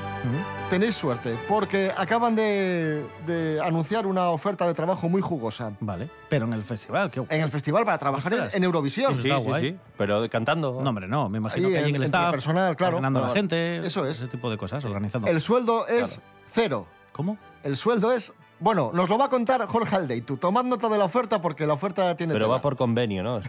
tenéis 0.70 0.96
suerte, 0.96 1.36
porque 1.48 1.92
acaban 1.98 2.36
de, 2.36 3.04
de 3.26 3.60
anunciar 3.60 4.06
una 4.06 4.30
oferta 4.30 4.68
de 4.68 4.74
trabajo 4.76 5.10
muy 5.10 5.20
jugosa. 5.22 5.72
Vale. 5.80 6.10
Pero 6.30 6.46
en 6.46 6.54
el 6.54 6.62
festival, 6.64 7.10
¿qué? 7.10 7.26
En 7.30 7.42
el 7.42 7.50
festival 7.50 7.86
para 7.86 7.98
trabajar 7.98 8.32
en, 8.34 8.44
en 8.54 8.64
Eurovisión. 8.64 9.16
Sí, 9.16 9.28
Está 9.30 9.42
sí, 9.42 9.48
guay. 9.48 9.72
sí. 9.72 9.78
Pero 9.98 10.30
cantando. 10.30 10.80
No, 10.82 10.90
hombre, 10.90 11.08
no. 11.08 11.28
Me 11.28 11.40
imagino 11.40 11.68
Ahí, 11.70 11.74
que 11.74 11.80
hay 11.80 11.90
en 11.90 11.96
el 11.96 12.04
staff. 12.04 12.32
personal, 12.32 12.76
claro. 12.76 12.98
Ordenando 12.98 13.24
a 13.24 13.30
la 13.30 13.34
gente. 13.34 13.78
eso 13.86 14.06
es. 14.06 14.18
Ese 14.18 14.28
tipo 14.28 14.52
de 14.52 14.58
cosas, 14.58 14.86
organizando. 14.86 15.28
El 15.28 15.42
sueldo 15.42 15.88
es 15.88 16.22
cero. 16.46 16.86
¿Cómo? 17.14 17.38
El 17.64 17.78
sueldo 17.78 18.12
es... 18.12 18.32
Bueno, 18.60 18.92
nos 18.94 19.08
lo 19.08 19.20
va 19.20 19.26
a 19.26 19.30
contar 19.30 19.66
Jorge 19.68 19.96
Aldeitu. 19.96 20.38
Tomad 20.38 20.64
nota 20.66 20.90
de 20.90 20.98
la 20.98 21.06
oferta 21.06 21.42
porque 21.42 21.68
la 21.68 21.74
oferta 21.74 22.16
tiene 22.18 22.34
Pero 22.34 22.46
tela. 22.46 22.56
va 22.56 22.62
por 22.62 22.76
convenio, 22.76 23.22
¿no? 23.22 23.40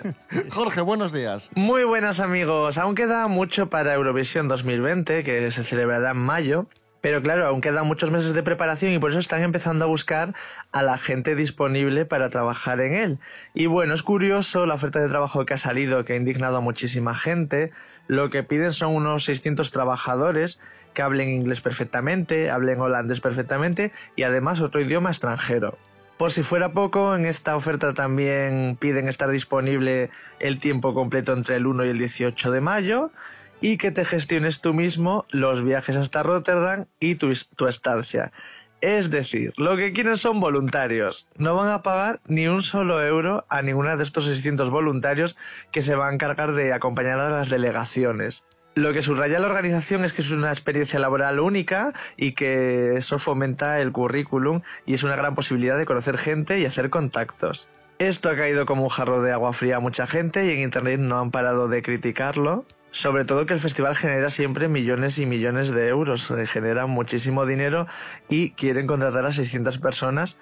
Jorge, 0.50 0.82
buenos 0.82 1.10
días. 1.10 1.50
Muy 1.54 1.84
buenas 1.84 2.20
amigos, 2.20 2.76
aún 2.76 2.94
queda 2.94 3.26
mucho 3.28 3.70
para 3.70 3.94
Eurovisión 3.94 4.46
2020, 4.46 5.24
que 5.24 5.50
se 5.52 5.64
celebrará 5.64 6.10
en 6.10 6.18
mayo, 6.18 6.66
pero 7.00 7.22
claro, 7.22 7.46
aún 7.46 7.62
quedan 7.62 7.86
muchos 7.86 8.10
meses 8.10 8.34
de 8.34 8.42
preparación 8.42 8.92
y 8.92 8.98
por 8.98 9.10
eso 9.10 9.20
están 9.20 9.42
empezando 9.42 9.86
a 9.86 9.88
buscar 9.88 10.34
a 10.72 10.82
la 10.82 10.98
gente 10.98 11.34
disponible 11.34 12.04
para 12.04 12.28
trabajar 12.28 12.80
en 12.80 12.92
él. 12.92 13.18
Y 13.54 13.66
bueno, 13.66 13.94
es 13.94 14.02
curioso 14.02 14.66
la 14.66 14.74
oferta 14.74 14.98
de 14.98 15.08
trabajo 15.08 15.46
que 15.46 15.54
ha 15.54 15.58
salido, 15.58 16.04
que 16.04 16.12
ha 16.12 16.16
indignado 16.16 16.58
a 16.58 16.60
muchísima 16.60 17.14
gente. 17.14 17.70
Lo 18.06 18.28
que 18.28 18.42
piden 18.42 18.74
son 18.74 18.94
unos 18.94 19.24
600 19.24 19.70
trabajadores 19.70 20.60
que 20.98 21.02
hablen 21.02 21.28
inglés 21.28 21.60
perfectamente, 21.60 22.50
hablen 22.50 22.80
holandés 22.80 23.20
perfectamente 23.20 23.92
y 24.16 24.24
además 24.24 24.60
otro 24.60 24.80
idioma 24.80 25.10
extranjero. 25.10 25.78
Por 26.16 26.32
si 26.32 26.42
fuera 26.42 26.72
poco, 26.72 27.14
en 27.14 27.24
esta 27.24 27.54
oferta 27.54 27.94
también 27.94 28.76
piden 28.80 29.06
estar 29.06 29.30
disponible 29.30 30.10
el 30.40 30.58
tiempo 30.58 30.94
completo 30.94 31.34
entre 31.34 31.54
el 31.54 31.68
1 31.68 31.84
y 31.84 31.90
el 31.90 31.98
18 31.98 32.50
de 32.50 32.60
mayo 32.60 33.12
y 33.60 33.76
que 33.76 33.92
te 33.92 34.04
gestiones 34.04 34.60
tú 34.60 34.74
mismo 34.74 35.24
los 35.30 35.62
viajes 35.62 35.94
hasta 35.94 36.24
Rotterdam 36.24 36.86
y 36.98 37.14
tu, 37.14 37.32
tu 37.54 37.68
estancia. 37.68 38.32
Es 38.80 39.08
decir, 39.08 39.52
lo 39.56 39.76
que 39.76 39.92
quieren 39.92 40.16
son 40.16 40.40
voluntarios. 40.40 41.28
No 41.36 41.54
van 41.54 41.68
a 41.68 41.82
pagar 41.84 42.18
ni 42.26 42.48
un 42.48 42.64
solo 42.64 43.00
euro 43.06 43.44
a 43.48 43.62
ninguna 43.62 43.94
de 43.94 44.02
estos 44.02 44.24
600 44.24 44.68
voluntarios 44.70 45.36
que 45.70 45.82
se 45.82 45.94
van 45.94 46.10
a 46.10 46.14
encargar 46.14 46.54
de 46.54 46.72
acompañar 46.72 47.20
a 47.20 47.30
las 47.30 47.50
delegaciones. 47.50 48.42
Lo 48.74 48.92
que 48.92 49.02
subraya 49.02 49.40
la 49.40 49.48
organización 49.48 50.04
es 50.04 50.12
que 50.12 50.22
es 50.22 50.30
una 50.30 50.50
experiencia 50.50 51.00
laboral 51.00 51.40
única 51.40 51.92
y 52.16 52.32
que 52.32 52.94
eso 52.96 53.18
fomenta 53.18 53.80
el 53.80 53.90
currículum 53.90 54.62
y 54.86 54.94
es 54.94 55.02
una 55.02 55.16
gran 55.16 55.34
posibilidad 55.34 55.76
de 55.76 55.86
conocer 55.86 56.16
gente 56.16 56.60
y 56.60 56.64
hacer 56.64 56.88
contactos. 56.90 57.68
Esto 57.98 58.30
ha 58.30 58.36
caído 58.36 58.64
como 58.64 58.84
un 58.84 58.88
jarro 58.90 59.22
de 59.22 59.32
agua 59.32 59.52
fría 59.52 59.76
a 59.76 59.80
mucha 59.80 60.06
gente 60.06 60.46
y 60.46 60.50
en 60.50 60.60
internet 60.60 61.00
no 61.00 61.18
han 61.18 61.32
parado 61.32 61.66
de 61.66 61.82
criticarlo. 61.82 62.64
Sobre 62.92 63.24
todo 63.24 63.44
que 63.44 63.54
el 63.54 63.60
festival 63.60 63.96
genera 63.96 64.30
siempre 64.30 64.68
millones 64.68 65.18
y 65.18 65.26
millones 65.26 65.72
de 65.72 65.88
euros, 65.88 66.30
eh, 66.30 66.46
genera 66.46 66.86
muchísimo 66.86 67.44
dinero 67.44 67.88
y 68.28 68.52
quieren 68.52 68.86
contratar 68.86 69.26
a 69.26 69.32
600 69.32 69.78
personas 69.78 70.38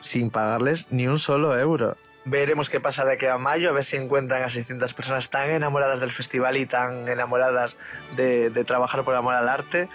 sin 0.00 0.30
pagarles 0.30 0.88
ni 0.90 1.06
un 1.06 1.18
solo 1.18 1.58
euro. 1.58 1.96
Veremos 2.24 2.70
qué 2.70 2.80
pasa 2.80 3.04
de 3.04 3.14
aquí 3.14 3.26
a 3.26 3.36
mayo, 3.36 3.68
a 3.68 3.72
ver 3.72 3.84
si 3.84 3.96
encuentran 3.96 4.42
a 4.42 4.48
600 4.48 4.94
personas 4.94 5.28
tan 5.28 5.50
enamoradas 5.50 6.00
del 6.00 6.10
festival 6.10 6.56
y 6.56 6.64
tan 6.66 7.06
enamoradas 7.08 7.78
de, 8.16 8.48
de 8.50 8.64
trabajar 8.64 9.04
por 9.04 9.14
amor 9.14 9.34
al 9.34 9.48
arte. 9.48 9.88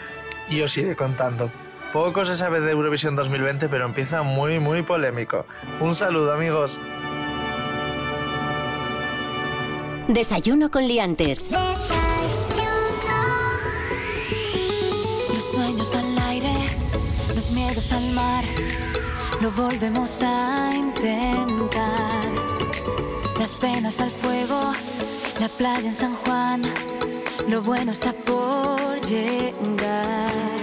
Y 0.48 0.62
os 0.62 0.78
iré 0.78 0.96
contando. 0.96 1.50
Poco 1.92 2.24
se 2.24 2.36
sabe 2.36 2.60
de 2.60 2.72
Eurovisión 2.72 3.16
2020, 3.16 3.68
pero 3.68 3.86
empieza 3.86 4.22
muy, 4.22 4.60
muy 4.60 4.84
polémico. 4.84 5.46
Un 5.80 5.96
saludo, 5.96 6.32
amigos. 6.32 6.80
Desayuno 10.08 10.70
con 10.70 10.88
liantes. 10.88 11.50
Los 15.34 15.46
sueños 15.52 15.96
al 15.96 16.18
aire, 16.30 16.54
los 17.36 17.52
miedos 17.52 17.92
al 17.92 18.12
mar, 18.12 18.44
lo 19.42 19.52
volvemos 19.52 20.22
a 20.24 20.70
intentar. 20.74 22.19
Penas 23.90 24.02
al 24.02 24.12
fuego, 24.12 24.72
la 25.40 25.48
playa 25.48 25.90
en 25.90 25.96
San 25.96 26.14
Juan, 26.14 26.62
lo 27.48 27.64
bueno 27.64 27.92
está 27.92 28.14
por 28.14 29.02
llegar. 29.08 30.59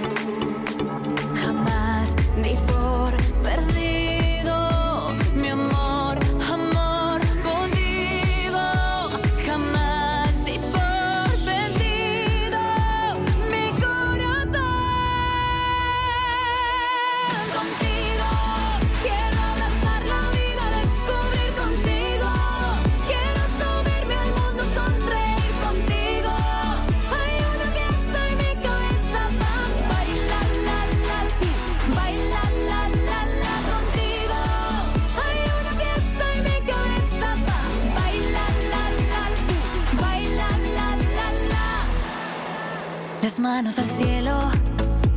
Manos 43.46 43.78
al 43.78 43.88
cielo, 43.90 44.36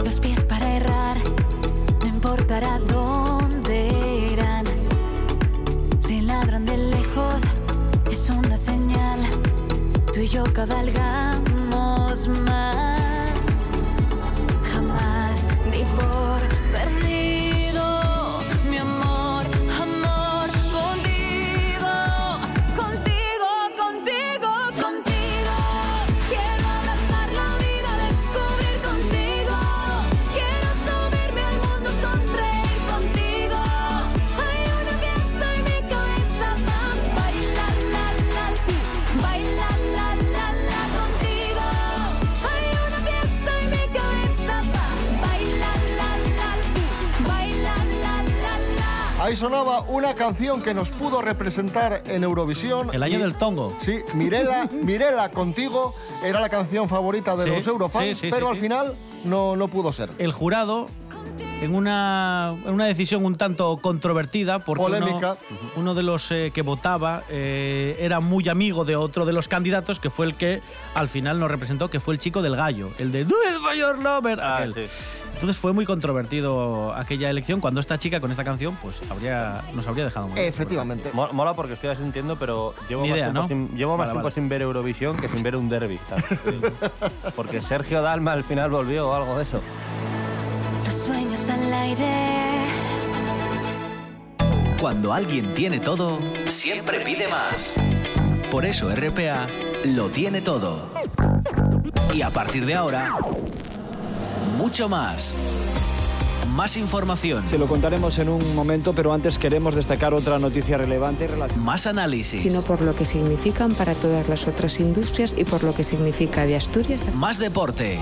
los 0.05 0.19
pies 0.19 0.43
para 0.43 0.75
errar, 0.75 1.17
no 2.00 2.07
importará 2.07 2.77
dónde 2.79 3.88
irán. 4.31 4.65
Si 6.00 6.21
ladran 6.21 6.63
de 6.65 6.77
lejos, 6.77 7.41
es 8.12 8.29
una 8.29 8.55
señal, 8.55 9.19
tú 10.13 10.19
y 10.19 10.27
yo 10.27 10.43
cabalgamos 10.53 12.27
más. 12.45 12.78
Ahí 49.29 49.36
sonaba 49.36 49.81
una 49.81 50.15
canción 50.15 50.59
que 50.63 50.74
nos 50.74 50.89
pudo 50.89 51.21
representar 51.21 52.01
en 52.07 52.24
Eurovisión. 52.24 52.89
El 52.91 53.03
año 53.03 53.17
Mi- 53.17 53.24
del 53.24 53.36
tongo. 53.36 53.75
Sí, 53.77 54.00
Mirela, 54.15 54.67
Mirela 54.83 55.29
contigo 55.29 55.93
era 56.24 56.39
la 56.41 56.50
canción 56.50 56.89
favorita 56.89 57.36
de 57.36 57.43
Sí, 57.43 57.50
los 57.51 57.67
Eurofans, 57.67 58.05
sí, 58.07 58.15
sí, 58.15 58.27
pero 58.31 58.48
sí, 58.48 58.50
al 58.50 58.55
sí. 58.55 58.62
final 58.63 58.95
no, 59.25 59.55
no 59.55 59.67
pudo 59.67 59.93
ser. 59.93 60.09
El 60.17 60.31
jurado, 60.31 60.88
en 61.62 61.75
una, 61.75 62.55
en 62.65 62.74
una 62.74 62.86
decisión 62.86 63.24
un 63.24 63.38
tanto 63.38 63.77
controvertida, 63.77 64.57
porque 64.57 64.81
uno- 64.83 64.98
Polémica. 65.00 65.38
Uno, 65.75 65.93
de 65.93 66.01
los 66.01 66.31
eh, 66.31 66.50
que 66.51 66.63
votaba 66.63 67.21
eh, 67.29 67.98
era 68.00 68.19
muy 68.21 68.50
amigo 68.50 68.83
de 68.83 68.95
otro 68.95 69.25
de 69.27 69.33
los 69.33 69.48
candidatos, 69.48 70.00
que 70.00 70.09
fue 70.09 70.25
el 70.25 70.33
que 70.33 70.63
al 70.95 71.07
final 71.07 71.39
nos 71.39 71.51
representó, 71.51 71.91
que 71.91 72.00
fue 72.00 72.15
el 72.15 72.19
chico 72.19 72.41
del 72.41 72.55
gallo, 72.55 72.89
el 72.98 73.12
de 73.12 73.25
Do 73.25 73.36
it 73.48 73.62
for 73.62 73.75
your 73.75 74.00
lover. 74.00 74.39
Ah, 74.41 74.65
sí. 74.74 74.86
Entonces 75.39 75.58
fue 75.58 75.72
muy 75.72 75.86
controvertido 75.86 76.93
aquella 76.96 77.29
elección, 77.29 77.62
cuando 77.62 77.79
esta 77.79 77.98
chica 77.98 78.19
con 78.19 78.29
esta 78.29 78.43
canción 78.43 78.75
pues 78.81 79.01
habría, 79.10 79.63
nos 79.74 79.88
habría 79.88 80.03
dejado 80.03 80.27
muy 80.27 80.38
Efectivamente. 80.38 81.12
Mo- 81.13 81.29
Mola 81.31 81.53
porque 81.53 81.74
estoy 81.74 81.96
sintiendo, 81.96 82.36
pero 82.36 82.75
llevo 82.89 83.03
Ni 83.03 83.10
más, 83.10 83.17
idea, 83.17 83.27
tiempo, 83.31 83.41
¿no? 83.43 83.48
sin, 83.48 83.69
llevo 83.77 83.93
más 83.93 84.00
Vale, 84.00 84.12
tiempo 84.12 84.24
vale. 84.25 84.34
sin 84.36 84.50
ver 84.50 84.62
Eurovisión 84.63 85.15
que 85.15 85.29
sin 85.29 85.41
ver 85.41 85.55
un 85.55 85.69
derby. 85.69 85.98
Porque 87.38 87.62
Sergio 87.62 88.01
Dalma 88.01 88.34
al 88.34 88.43
final 88.43 88.69
volvió 88.69 89.08
o 89.08 89.13
algo 89.15 89.38
de 89.38 89.43
eso. 89.43 89.62
Los 90.86 90.93
sueños 90.96 91.50
al 91.50 91.72
aire. 91.74 92.12
Cuando 94.81 95.13
alguien 95.13 95.53
tiene 95.53 95.79
todo, 95.79 96.19
siempre 96.48 97.00
pide 97.01 97.27
más. 97.29 97.74
Por 98.51 98.65
eso 98.65 98.89
RPA 98.93 99.48
lo 99.86 100.10
tiene 100.10 100.41
todo. 100.41 100.89
Y 102.13 102.22
a 102.24 102.29
partir 102.29 102.65
de 102.65 102.75
ahora, 102.75 103.15
mucho 104.60 104.89
más. 104.89 105.36
Más 106.54 106.75
información. 106.75 107.48
Se 107.48 107.58
lo 107.58 107.66
contaremos 107.66 108.20
en 108.20 108.28
un 108.28 108.56
momento, 108.56 108.92
pero 108.92 109.13
antes 109.13 109.38
queremos 109.38 109.74
destacar 109.74 110.13
otra 110.13 110.38
noticia 110.38 110.78
relevante. 110.78 111.30
Más 111.56 111.88
análisis. 111.88 112.42
sino 112.42 112.62
por 112.62 112.82
lo 112.82 112.94
que 112.94 113.06
significan 113.06 113.74
para 113.74 113.96
todas 113.96 114.28
las 114.28 114.48
otras 114.48 114.82
industrias 114.82 115.34
y 115.38 115.46
por 115.46 115.63
lo 115.63 115.74
que 115.74 115.86
significa 115.86 116.46
de 116.46 116.58
Asturias. 116.58 117.06
Más 117.13 117.38
deporte. 117.38 118.00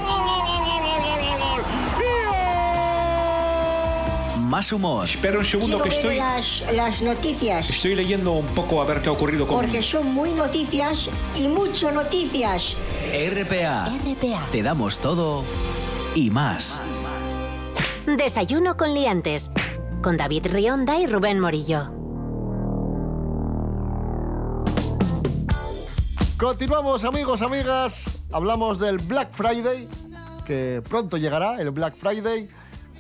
Más 4.40 4.72
humor. 4.72 5.04
Espera 5.08 5.38
un 5.38 5.46
segundo 5.46 5.80
que 5.80 5.90
estoy, 5.90 6.16
las, 6.16 6.64
las 6.74 7.02
noticias, 7.04 7.70
estoy 7.70 7.94
leyendo 7.94 8.32
un 8.32 8.46
poco 8.48 8.82
a 8.82 8.86
ver 8.86 9.02
qué 9.02 9.10
ha 9.10 9.12
ocurrido 9.12 9.46
con... 9.46 9.58
porque 9.58 9.84
son 9.84 10.12
muy 10.14 10.32
noticias 10.32 11.12
y 11.36 11.50
mucho 11.50 11.92
noticias. 11.92 12.78
RPA. 13.12 13.90
RPA. 13.90 14.46
Te 14.52 14.64
damos 14.64 15.00
todo 15.00 15.44
y 16.18 16.32
más. 16.32 16.82
Desayuno 18.08 18.76
con 18.76 18.94
liantes. 18.94 19.52
Con 20.02 20.18
David 20.18 20.48
Rionda 20.48 21.00
y 21.00 21.06
Rubén 21.06 21.40
Morillo. 21.40 21.92
Continuamos, 26.38 27.04
amigos, 27.04 27.42
amigas. 27.42 28.18
Hablamos 28.32 28.80
del 28.80 28.98
Black 28.98 29.32
Friday, 29.32 29.88
que 30.46 30.82
pronto 30.88 31.18
llegará, 31.18 31.62
el 31.62 31.70
Black 31.72 31.96
Friday, 31.96 32.50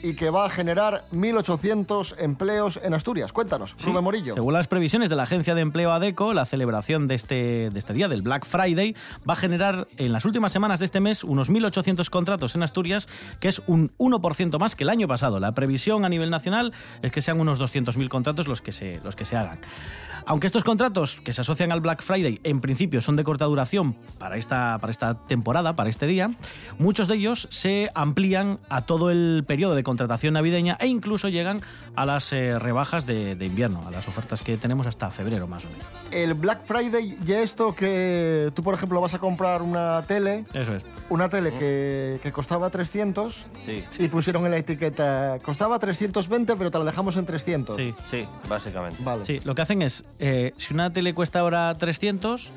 y 0.04 0.14
que 0.14 0.30
va 0.30 0.46
a 0.46 0.50
generar 0.50 1.06
1.800 1.12 2.16
empleos 2.20 2.80
en 2.84 2.94
Asturias. 2.94 3.32
Cuéntanos, 3.34 3.76
Rubén 3.84 4.04
Morillo. 4.04 4.34
Según 4.34 4.54
las 4.54 4.68
previsiones 4.68 5.10
de 5.10 5.16
la 5.16 5.24
agencia 5.24 5.56
de 5.56 5.62
empleo 5.62 5.92
ADECO, 5.92 6.34
la 6.34 6.46
celebración 6.46 7.08
de 7.08 7.16
este, 7.16 7.70
de 7.70 7.80
este 7.80 7.94
día, 7.94 8.08
del 8.08 8.22
Black 8.22 8.46
Friday, 8.46 8.96
va 9.28 9.34
a 9.34 9.36
generar 9.36 9.88
en 9.98 10.14
las 10.14 10.26
últimas 10.26 10.52
semanas 10.52 10.80
de 10.80 10.86
este 10.86 11.00
mes 11.00 11.24
unos 11.24 11.50
1.800 11.50 12.10
contratos 12.10 12.56
en 12.56 12.64
Asturias, 12.64 13.08
que 13.40 13.48
es 13.48 13.62
un 13.68 13.92
1% 13.98 14.60
más 14.60 14.76
que 14.76 14.84
el 14.84 14.90
año 14.90 15.08
pasado. 15.08 15.40
La 15.40 15.54
previsión 15.54 16.06
a 16.06 16.10
nivel 16.10 16.30
nacional 16.30 16.74
es 17.02 17.12
que 17.12 17.22
sean 17.22 17.40
unos 17.40 17.60
200.000 17.60 18.08
contratos 18.08 18.48
los 18.48 18.62
que, 18.62 18.72
se, 18.72 19.00
los 19.04 19.16
que 19.16 19.26
se 19.26 19.38
hagan. 19.38 19.60
Aunque 20.30 20.46
estos 20.46 20.66
contratos 20.66 21.22
que 21.24 21.32
se 21.32 21.40
asocian 21.40 21.72
al 21.72 21.80
Black 21.80 22.02
Friday 22.04 22.42
en 22.44 22.60
principio 22.60 23.00
son 23.00 23.16
de 23.16 23.24
corta 23.24 23.46
duración 23.46 23.96
para 24.20 24.36
esta, 24.36 24.78
para 24.80 24.92
esta 24.92 25.26
temporada, 25.26 25.74
para 25.78 25.90
este 25.90 26.06
día, 26.06 26.32
muchos 26.78 27.08
de 27.08 27.16
ellos 27.16 27.48
se 27.50 27.90
amplían 27.96 28.60
a 28.70 28.82
todo 28.86 29.10
el 29.10 29.46
periodo 29.48 29.74
de 29.74 29.84
contratación 29.84 30.34
navideña 30.34 30.76
e 30.82 30.88
incluso 30.88 31.30
llegan 31.30 31.62
a 31.96 32.06
las 32.06 32.34
eh, 32.34 32.60
rebajas 32.60 33.06
de, 33.06 33.38
de 33.38 33.46
invierno, 33.46 33.88
a 33.88 33.92
las 33.92 34.06
ofertas 34.10 34.42
que 34.42 34.58
tenemos 34.58 34.86
hasta 34.86 35.10
febrero 35.12 35.48
más 35.48 35.64
o 35.64 35.70
menos. 35.70 35.86
El 36.12 36.34
Black 36.34 36.66
Friday 36.66 37.18
y 37.26 37.32
esto 37.32 37.74
que 37.74 38.52
tú, 38.54 38.64
por 38.64 38.74
ejemplo, 38.74 39.00
vas 39.00 39.14
a 39.14 39.20
comprar 39.20 39.62
una 39.62 40.02
tele, 40.04 40.44
Eso 40.54 40.76
es. 40.76 40.84
una 41.10 41.30
tele 41.30 41.54
que, 41.54 42.20
que 42.22 42.34
costaba 42.34 42.70
300 42.70 43.46
Sí. 43.66 43.84
y 44.00 44.08
pusieron 44.10 44.44
en 44.44 44.52
la 44.52 44.58
etiqueta, 44.58 45.40
costaba 45.42 45.80
320, 45.80 46.58
pero 46.58 46.70
te 46.70 46.78
la 46.80 46.84
dejamos 46.84 47.16
en 47.16 47.26
300. 47.26 47.78
Sí. 47.78 47.94
Sí, 48.10 48.26
básicamente. 48.50 49.02
Vale. 49.04 49.24
Sí, 49.24 49.40
lo 49.46 49.56
que 49.56 49.62
hacen 49.62 49.82
es, 49.82 50.04
eh, 50.20 50.54
si 50.58 50.74
una 50.74 50.92
tele 50.94 51.14
cuesta 51.14 51.40
ahora 51.40 51.76
300, 51.78 52.52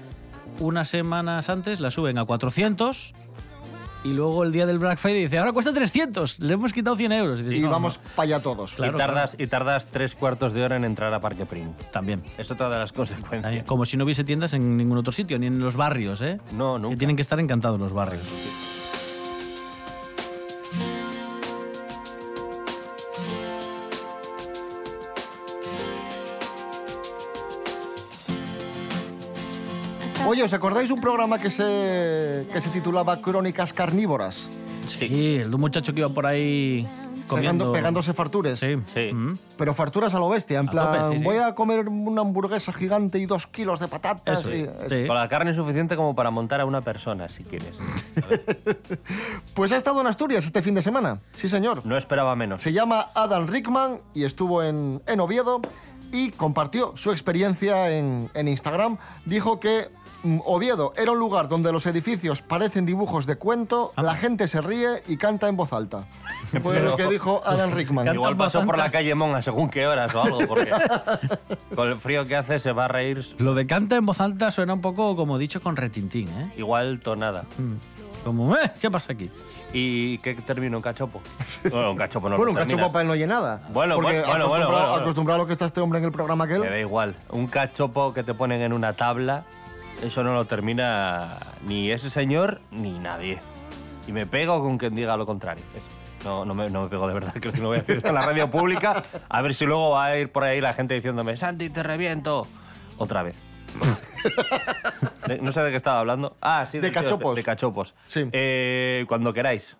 unas 0.60 0.88
semanas 0.88 1.48
antes 1.50 1.80
la 1.80 1.90
suben 1.90 2.18
a 2.18 2.24
400 2.24 3.14
y 4.02 4.14
luego 4.14 4.44
el 4.44 4.52
día 4.52 4.64
del 4.64 4.78
Black 4.78 4.98
Friday 4.98 5.24
dice, 5.24 5.38
ahora 5.38 5.52
cuesta 5.52 5.74
300, 5.74 6.40
le 6.40 6.54
hemos 6.54 6.72
quitado 6.72 6.96
100 6.96 7.12
euros. 7.12 7.38
dices, 7.40 7.54
Y 7.54 7.60
"No, 7.60 7.66
no". 7.66 7.72
vamos 7.72 7.98
para 8.16 8.24
allá 8.24 8.40
todos. 8.40 8.74
Claro, 8.76 8.96
y, 8.96 8.98
tardas, 8.98 9.36
y 9.38 9.46
tardas 9.46 9.88
tres 9.88 10.14
cuartos 10.14 10.54
de 10.54 10.64
hora 10.64 10.76
en 10.76 10.84
entrar 10.84 11.12
a 11.12 11.20
Parque 11.20 11.44
Prim. 11.44 11.68
También. 11.92 12.22
Es 12.38 12.50
otra 12.50 12.70
de 12.70 12.78
las 12.78 12.92
consecuencias. 12.94 13.64
Como 13.66 13.84
si 13.84 13.98
no 13.98 14.04
hubiese 14.04 14.24
tiendas 14.24 14.54
en 14.54 14.78
ningún 14.78 14.96
otro 14.96 15.12
sitio, 15.12 15.38
ni 15.38 15.46
en 15.48 15.58
los 15.60 15.76
barrios, 15.76 16.22
¿eh? 16.22 16.40
No, 16.56 16.78
nunca. 16.78 16.94
Que 16.94 16.98
tienen 16.98 17.16
que 17.16 17.22
estar 17.22 17.38
encantados 17.40 17.78
los 17.78 17.92
barrios. 17.92 18.22
Oye, 30.26 30.42
¿os 30.44 30.52
acordáis 30.52 30.90
un 30.90 31.00
programa 31.00 31.38
que 31.38 31.50
se, 31.50 32.46
que 32.52 32.60
se 32.60 32.70
titulaba 32.70 33.20
Crónicas 33.20 33.72
Carnívoras? 33.72 34.48
Sí, 34.86 35.36
el 35.36 35.48
de 35.50 35.54
un 35.54 35.60
muchacho 35.60 35.92
que 35.92 36.00
iba 36.00 36.08
por 36.08 36.26
ahí 36.26 36.86
comiendo... 37.26 37.66
Pegando- 37.66 37.72
pegándose 37.72 38.12
fartures. 38.12 38.60
Sí. 38.60 38.76
Sí. 38.94 39.12
Mm. 39.12 39.38
Pero 39.56 39.74
farturas 39.74 40.14
a 40.14 40.18
lo 40.18 40.28
bestia, 40.28 40.60
en 40.60 40.68
A 40.68 40.70
plan, 40.70 41.02
tope, 41.02 41.12
sí, 41.14 41.18
sí. 41.18 41.24
voy 41.24 41.38
a 41.38 41.54
comer 41.54 41.88
una 41.88 42.20
hamburguesa 42.22 42.72
gigante 42.72 43.18
y 43.18 43.26
dos 43.26 43.46
kilos 43.48 43.80
de 43.80 43.88
patatas. 43.88 44.40
Eso 44.40 44.54
y- 44.54 44.60
es. 44.62 44.68
Sí. 44.88 45.06
Con 45.06 45.16
la 45.16 45.28
carne 45.28 45.52
suficiente 45.52 45.96
como 45.96 46.14
para 46.14 46.30
montar 46.30 46.60
a 46.60 46.64
una 46.64 46.80
persona, 46.82 47.28
si 47.28 47.44
quieres. 47.44 47.78
Pues 49.54 49.72
ha 49.72 49.76
estado 49.76 50.00
en 50.00 50.06
Asturias 50.06 50.44
este 50.44 50.62
fin 50.62 50.74
de 50.74 50.80
semana, 50.82 51.18
sí 51.34 51.48
señor. 51.48 51.84
No 51.84 51.96
esperaba 51.96 52.34
menos. 52.36 52.62
Se 52.62 52.72
llama 52.72 53.10
Adam 53.14 53.46
Rickman 53.46 54.00
y 54.14 54.24
estuvo 54.24 54.62
en, 54.62 55.02
en 55.06 55.20
Oviedo 55.20 55.60
y 56.12 56.30
compartió 56.30 56.96
su 56.96 57.10
experiencia 57.10 57.90
en, 57.90 58.30
en 58.32 58.48
Instagram. 58.48 58.96
Dijo 59.26 59.60
que 59.60 59.90
mm, 59.90 59.99
Oviedo 60.44 60.92
era 60.96 61.12
un 61.12 61.18
lugar 61.18 61.48
donde 61.48 61.72
los 61.72 61.86
edificios 61.86 62.42
parecen 62.42 62.84
dibujos 62.86 63.26
de 63.26 63.36
cuento, 63.36 63.92
la 63.96 64.14
gente 64.16 64.48
se 64.48 64.60
ríe 64.60 65.02
y 65.06 65.16
canta 65.16 65.48
en 65.48 65.56
voz 65.56 65.72
alta. 65.72 66.04
Fue 66.62 66.80
lo 66.80 66.96
que 66.96 67.06
dijo 67.06 67.40
Adam 67.44 67.70
Rickman. 67.72 68.12
Igual 68.14 68.36
pasó 68.36 68.64
por 68.66 68.76
la 68.76 68.90
calle 68.90 69.14
Monga 69.14 69.40
según 69.42 69.70
qué 69.70 69.86
horas 69.86 70.14
o 70.14 70.22
algo, 70.22 70.40
porque 70.46 70.70
con 71.74 71.88
el 71.88 71.96
frío 71.96 72.26
que 72.26 72.36
hace 72.36 72.58
se 72.58 72.72
va 72.72 72.84
a 72.86 72.88
reír 72.88 73.24
Lo 73.38 73.54
de 73.54 73.66
canta 73.66 73.96
en 73.96 74.06
voz 74.06 74.20
alta 74.20 74.50
suena 74.50 74.74
un 74.74 74.80
poco 74.80 75.16
como 75.16 75.38
dicho 75.38 75.60
con 75.60 75.76
retintín, 75.76 76.28
¿eh? 76.28 76.52
igual 76.56 77.00
tonada. 77.00 77.44
Como, 78.24 78.54
"Eh, 78.56 78.70
¿qué 78.80 78.90
pasa 78.90 79.14
aquí? 79.14 79.30
¿Y 79.72 80.18
qué 80.18 80.34
término? 80.34 80.76
¿Un 80.76 80.82
cachopo? 80.82 81.22
Bueno, 81.70 81.92
un 81.92 81.96
cachopo 81.96 82.28
no 82.28 82.36
Bueno, 82.36 82.46
lo 82.46 82.50
un 82.50 82.56
cacho 82.56 82.68
terminas. 82.68 82.88
papá 82.90 83.04
no 83.04 83.12
oye 83.12 83.26
nada. 83.26 83.62
Bueno, 83.72 83.94
Porque 83.94 84.20
bueno, 84.20 84.26
bueno, 84.26 84.44
acostumbrado, 84.44 84.68
bueno, 84.68 84.88
bueno. 84.90 85.02
acostumbrado 85.02 85.36
a 85.36 85.42
lo 85.42 85.46
que 85.46 85.52
está 85.52 85.64
este 85.64 85.80
hombre 85.80 85.98
en 86.00 86.04
el 86.04 86.12
programa 86.12 86.46
que 86.46 86.58
Me 86.58 86.68
da 86.68 86.78
igual. 86.78 87.16
Un 87.30 87.46
cachopo 87.46 88.12
que 88.12 88.22
te 88.22 88.34
ponen 88.34 88.60
en 88.60 88.74
una 88.74 88.92
tabla, 88.92 89.44
eso 90.02 90.24
no 90.24 90.34
lo 90.34 90.44
termina 90.46 91.38
ni 91.66 91.90
ese 91.90 92.10
señor 92.10 92.60
ni 92.70 92.98
nadie. 92.98 93.38
Y 94.06 94.12
me 94.12 94.26
pego 94.26 94.60
con 94.62 94.78
quien 94.78 94.94
diga 94.94 95.16
lo 95.16 95.26
contrario. 95.26 95.64
Es- 95.76 95.88
no, 96.24 96.44
no, 96.44 96.52
me, 96.52 96.68
no 96.68 96.82
me 96.82 96.88
pego 96.88 97.08
de 97.08 97.14
verdad, 97.14 97.32
creo 97.40 97.52
que 97.52 97.60
no 97.60 97.68
voy 97.68 97.78
a 97.78 97.80
decir 97.80 97.96
esto 97.96 98.08
en 98.10 98.14
la 98.16 98.20
radio 98.22 98.50
pública. 98.50 99.02
A 99.28 99.40
ver 99.42 99.54
si 99.54 99.64
luego 99.64 99.90
va 99.90 100.06
a 100.06 100.18
ir 100.18 100.30
por 100.30 100.44
ahí 100.44 100.60
la 100.60 100.72
gente 100.74 100.94
diciéndome, 100.94 101.36
Santi, 101.36 101.70
te 101.70 101.82
reviento. 101.82 102.46
Otra 102.98 103.22
vez. 103.22 103.36
De- 105.26 105.38
no 105.40 105.52
sé 105.52 105.62
de 105.62 105.70
qué 105.70 105.76
estaba 105.76 106.00
hablando. 106.00 106.36
Ah, 106.42 106.66
sí, 106.66 106.78
De 106.78 106.88
este, 106.88 107.00
cachopos. 107.00 107.36
De 107.36 107.44
cachopos. 107.44 107.94
Sí. 108.06 108.28
Eh, 108.32 109.04
cuando 109.08 109.32
queráis. 109.32 109.76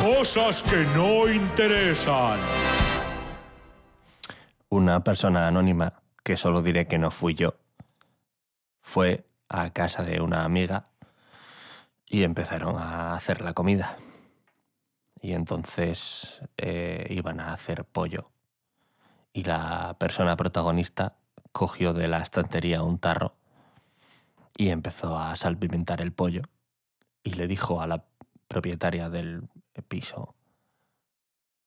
Cosas 0.00 0.62
que 0.62 0.84
no 0.96 1.28
interesan. 1.30 2.38
Una 4.70 5.04
persona 5.04 5.46
anónima, 5.46 5.92
que 6.24 6.36
solo 6.36 6.62
diré 6.62 6.86
que 6.86 6.98
no 6.98 7.10
fui 7.10 7.34
yo, 7.34 7.54
fue 8.80 9.24
a 9.50 9.70
casa 9.70 10.04
de 10.04 10.20
una 10.20 10.44
amiga 10.44 10.84
y 12.06 12.22
empezaron 12.22 12.76
a 12.78 13.14
hacer 13.14 13.42
la 13.42 13.52
comida. 13.52 13.96
Y 15.20 15.32
entonces 15.32 16.40
eh, 16.56 17.06
iban 17.10 17.40
a 17.40 17.52
hacer 17.52 17.84
pollo. 17.84 18.30
Y 19.32 19.44
la 19.44 19.96
persona 19.98 20.36
protagonista 20.36 21.16
cogió 21.52 21.92
de 21.92 22.08
la 22.08 22.18
estantería 22.18 22.82
un 22.82 22.98
tarro 22.98 23.34
y 24.56 24.70
empezó 24.70 25.18
a 25.18 25.34
salpimentar 25.36 26.00
el 26.00 26.12
pollo. 26.12 26.42
Y 27.24 27.34
le 27.34 27.46
dijo 27.48 27.82
a 27.82 27.86
la 27.86 28.04
propietaria 28.48 29.08
del 29.10 29.48
piso, 29.88 30.34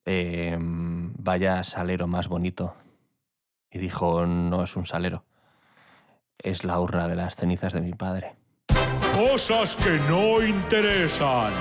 "Em, 0.06 1.14
vaya 1.18 1.64
salero 1.64 2.08
más 2.08 2.28
bonito 2.28 2.76
Y 3.72 3.80
dijo, 3.80 4.26
no 4.28 4.64
es 4.64 4.76
un 4.76 4.86
salero, 4.86 5.26
es 6.40 6.64
la 6.64 6.80
urna 6.80 7.08
de 7.08 7.16
las 7.16 7.36
cenizas 7.36 7.74
de 7.74 7.82
mi 7.82 7.94
padre. 7.94 8.36
Cosas 9.16 9.76
que 9.76 10.00
no 10.10 10.42
interesan. 10.44 11.54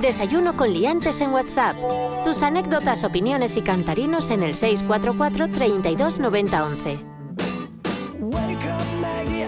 Desayuno 0.00 0.56
con 0.56 0.72
liantes 0.72 1.20
en 1.20 1.32
WhatsApp. 1.32 1.76
Tus 2.24 2.42
anécdotas, 2.42 3.02
opiniones 3.04 3.56
y 3.56 3.62
cantarinos 3.62 4.30
en 4.30 4.42
el 4.42 4.54
644 4.54 5.48
32 5.48 6.20
90 6.20 6.64
11. 6.64 7.00
Wake 8.20 8.66
up, 8.66 9.00
Maggie. 9.00 9.38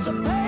It's 0.00 0.06
a 0.06 0.12
pain. 0.12 0.39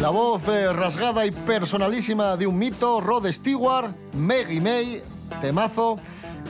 La 0.00 0.10
voz 0.10 0.46
eh, 0.48 0.72
rasgada 0.72 1.26
y 1.26 1.30
personalísima 1.32 2.36
de 2.36 2.46
un 2.46 2.56
mito, 2.56 3.00
Rod 3.00 3.26
Stewart, 3.32 3.90
Maggie 4.14 4.60
May, 4.60 5.02
temazo. 5.40 5.98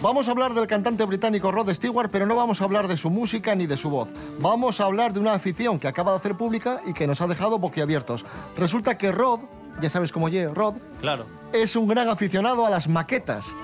Vamos 0.02 0.28
a 0.28 0.32
hablar 0.32 0.52
del 0.54 0.66
cantante 0.66 1.04
británico 1.04 1.50
Rod 1.50 1.72
Stewart, 1.72 2.10
pero 2.10 2.26
no 2.26 2.36
vamos 2.36 2.60
a 2.60 2.64
hablar 2.64 2.86
de 2.88 2.96
su 2.96 3.08
música 3.10 3.54
ni 3.54 3.66
de 3.66 3.76
su 3.76 3.88
voz. 3.88 4.10
Vamos 4.38 4.80
a 4.80 4.84
hablar 4.84 5.12
de 5.14 5.20
una 5.20 5.32
afición 5.32 5.78
que 5.78 5.88
acaba 5.88 6.12
de 6.12 6.18
hacer 6.18 6.34
pública 6.36 6.82
y 6.86 6.92
que 6.92 7.06
nos 7.06 7.20
ha 7.22 7.26
dejado 7.26 7.58
boquiabiertos. 7.58 8.26
Resulta 8.56 8.96
que 8.98 9.10
Rod, 9.12 9.40
ya 9.80 9.88
sabes 9.88 10.12
cómo 10.12 10.26
oye 10.26 10.46
Rod, 10.48 10.74
Claro. 11.00 11.24
es 11.52 11.74
un 11.74 11.88
gran 11.88 12.08
aficionado 12.08 12.66
a 12.66 12.70
las 12.70 12.86
maquetas 12.88 13.54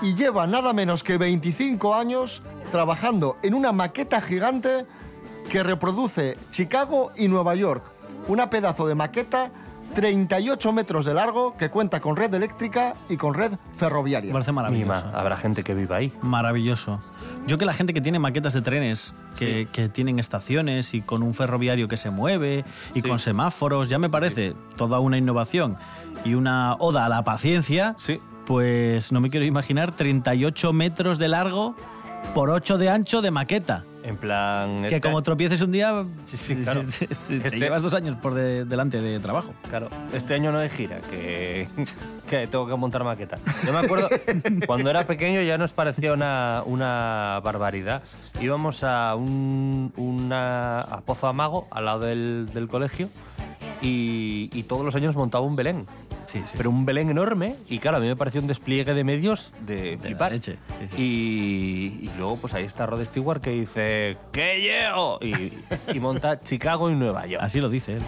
y 0.00 0.14
lleva 0.14 0.46
nada 0.46 0.72
menos 0.72 1.02
que 1.02 1.18
25 1.18 1.94
años 1.96 2.42
trabajando 2.70 3.36
en 3.42 3.54
una 3.54 3.72
maqueta 3.72 4.20
gigante 4.20 4.86
que 5.50 5.62
reproduce 5.64 6.38
Chicago 6.52 7.10
y 7.16 7.26
Nueva 7.28 7.56
York. 7.56 7.82
Una 8.28 8.50
pedazo 8.50 8.86
de 8.86 8.94
maqueta 8.94 9.50
38 9.94 10.72
metros 10.72 11.04
de 11.04 11.14
largo 11.14 11.56
que 11.56 11.68
cuenta 11.68 12.00
con 12.00 12.16
red 12.16 12.32
eléctrica 12.34 12.94
y 13.08 13.16
con 13.16 13.34
red 13.34 13.52
ferroviaria. 13.74 14.28
Me 14.28 14.32
parece 14.32 14.52
maravilloso. 14.52 14.94
Mima, 14.94 15.18
habrá 15.18 15.36
gente 15.36 15.62
que 15.62 15.74
viva 15.74 15.96
ahí. 15.96 16.12
Maravilloso. 16.22 16.98
Yo 17.46 17.58
que 17.58 17.64
la 17.64 17.74
gente 17.74 17.92
que 17.92 18.00
tiene 18.00 18.18
maquetas 18.18 18.54
de 18.54 18.62
trenes, 18.62 19.24
que, 19.38 19.68
que 19.70 19.88
tienen 19.88 20.18
estaciones 20.18 20.94
y 20.94 21.02
con 21.02 21.22
un 21.22 21.34
ferroviario 21.34 21.88
que 21.88 21.96
se 21.96 22.10
mueve 22.10 22.64
y 22.94 23.02
con 23.02 23.18
semáforos, 23.18 23.88
ya 23.88 23.98
me 23.98 24.08
parece 24.08 24.54
toda 24.76 24.98
una 25.00 25.18
innovación 25.18 25.76
y 26.24 26.34
una 26.34 26.74
oda 26.78 27.04
a 27.06 27.08
la 27.08 27.24
paciencia, 27.24 27.96
pues 28.46 29.12
no 29.12 29.20
me 29.20 29.30
quiero 29.30 29.44
imaginar 29.46 29.92
38 29.92 30.72
metros 30.72 31.18
de 31.18 31.28
largo 31.28 31.74
por 32.34 32.50
8 32.50 32.78
de 32.78 32.88
ancho 32.88 33.20
de 33.20 33.30
maqueta. 33.30 33.84
En 34.04 34.16
plan... 34.16 34.82
Que 34.82 34.96
este- 34.96 35.00
como 35.00 35.22
tropieces 35.22 35.60
un 35.60 35.70
día, 35.72 36.04
Sí, 36.26 36.36
sí, 36.36 36.56
claro. 36.56 36.82
te, 36.82 37.06
te 37.28 37.36
Este- 37.48 37.58
llevas 37.58 37.82
dos 37.82 37.94
años 37.94 38.16
por 38.20 38.34
de- 38.34 38.64
delante 38.64 39.00
de 39.00 39.20
trabajo. 39.20 39.54
Claro, 39.68 39.88
este 40.12 40.34
año 40.34 40.50
no 40.50 40.58
de 40.58 40.68
gira, 40.68 41.00
que, 41.10 41.68
que 42.28 42.46
tengo 42.48 42.66
que 42.66 42.74
montar 42.76 43.04
maqueta. 43.04 43.38
Yo 43.64 43.72
me 43.72 43.78
acuerdo, 43.78 44.08
cuando 44.66 44.90
era 44.90 45.06
pequeño 45.06 45.40
ya 45.42 45.56
nos 45.58 45.72
parecía 45.72 46.12
una, 46.12 46.62
una 46.66 47.40
barbaridad. 47.44 48.02
Íbamos 48.40 48.82
a 48.82 49.14
un 49.14 49.92
una, 49.96 50.80
a 50.80 51.00
Pozo 51.02 51.28
Amago, 51.28 51.68
al 51.70 51.84
lado 51.84 52.00
del, 52.00 52.48
del 52.52 52.66
colegio, 52.68 53.08
y, 53.80 54.50
y 54.52 54.62
todos 54.64 54.84
los 54.84 54.94
años 54.96 55.14
montaba 55.16 55.44
un 55.46 55.54
Belén. 55.56 55.86
Pero 56.56 56.70
un 56.70 56.84
Belén 56.86 57.10
enorme, 57.10 57.56
y 57.68 57.78
claro, 57.78 57.98
a 57.98 58.00
mí 58.00 58.06
me 58.06 58.16
pareció 58.16 58.40
un 58.40 58.46
despliegue 58.46 58.94
de 58.94 59.04
medios 59.04 59.52
de 59.66 59.98
flipar. 60.00 60.32
Y, 60.96 61.02
y 61.02 62.10
luego, 62.18 62.36
pues 62.36 62.54
ahí 62.54 62.64
está 62.64 62.86
Rod 62.86 63.04
Stewart 63.04 63.40
que 63.40 63.50
dice, 63.50 64.16
¡Que 64.32 64.60
llego! 64.60 65.18
Y, 65.20 65.52
y 65.94 66.00
monta 66.00 66.40
Chicago 66.40 66.90
y 66.90 66.94
Nueva 66.94 67.26
York. 67.26 67.42
Así 67.44 67.60
lo 67.60 67.68
dice 67.68 67.94
él. 67.94 68.02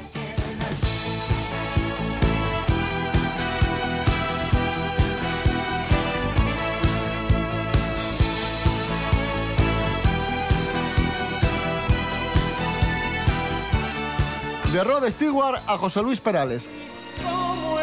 De 14.73 14.83
Rod 14.83 15.09
Stewart 15.09 15.61
a 15.69 15.79
José 15.79 16.03
Luis 16.03 16.21
Perales. 16.21 16.69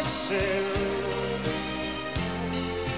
¿Cómo 0.02 0.10
es 0.10 0.32
él? 0.32 0.64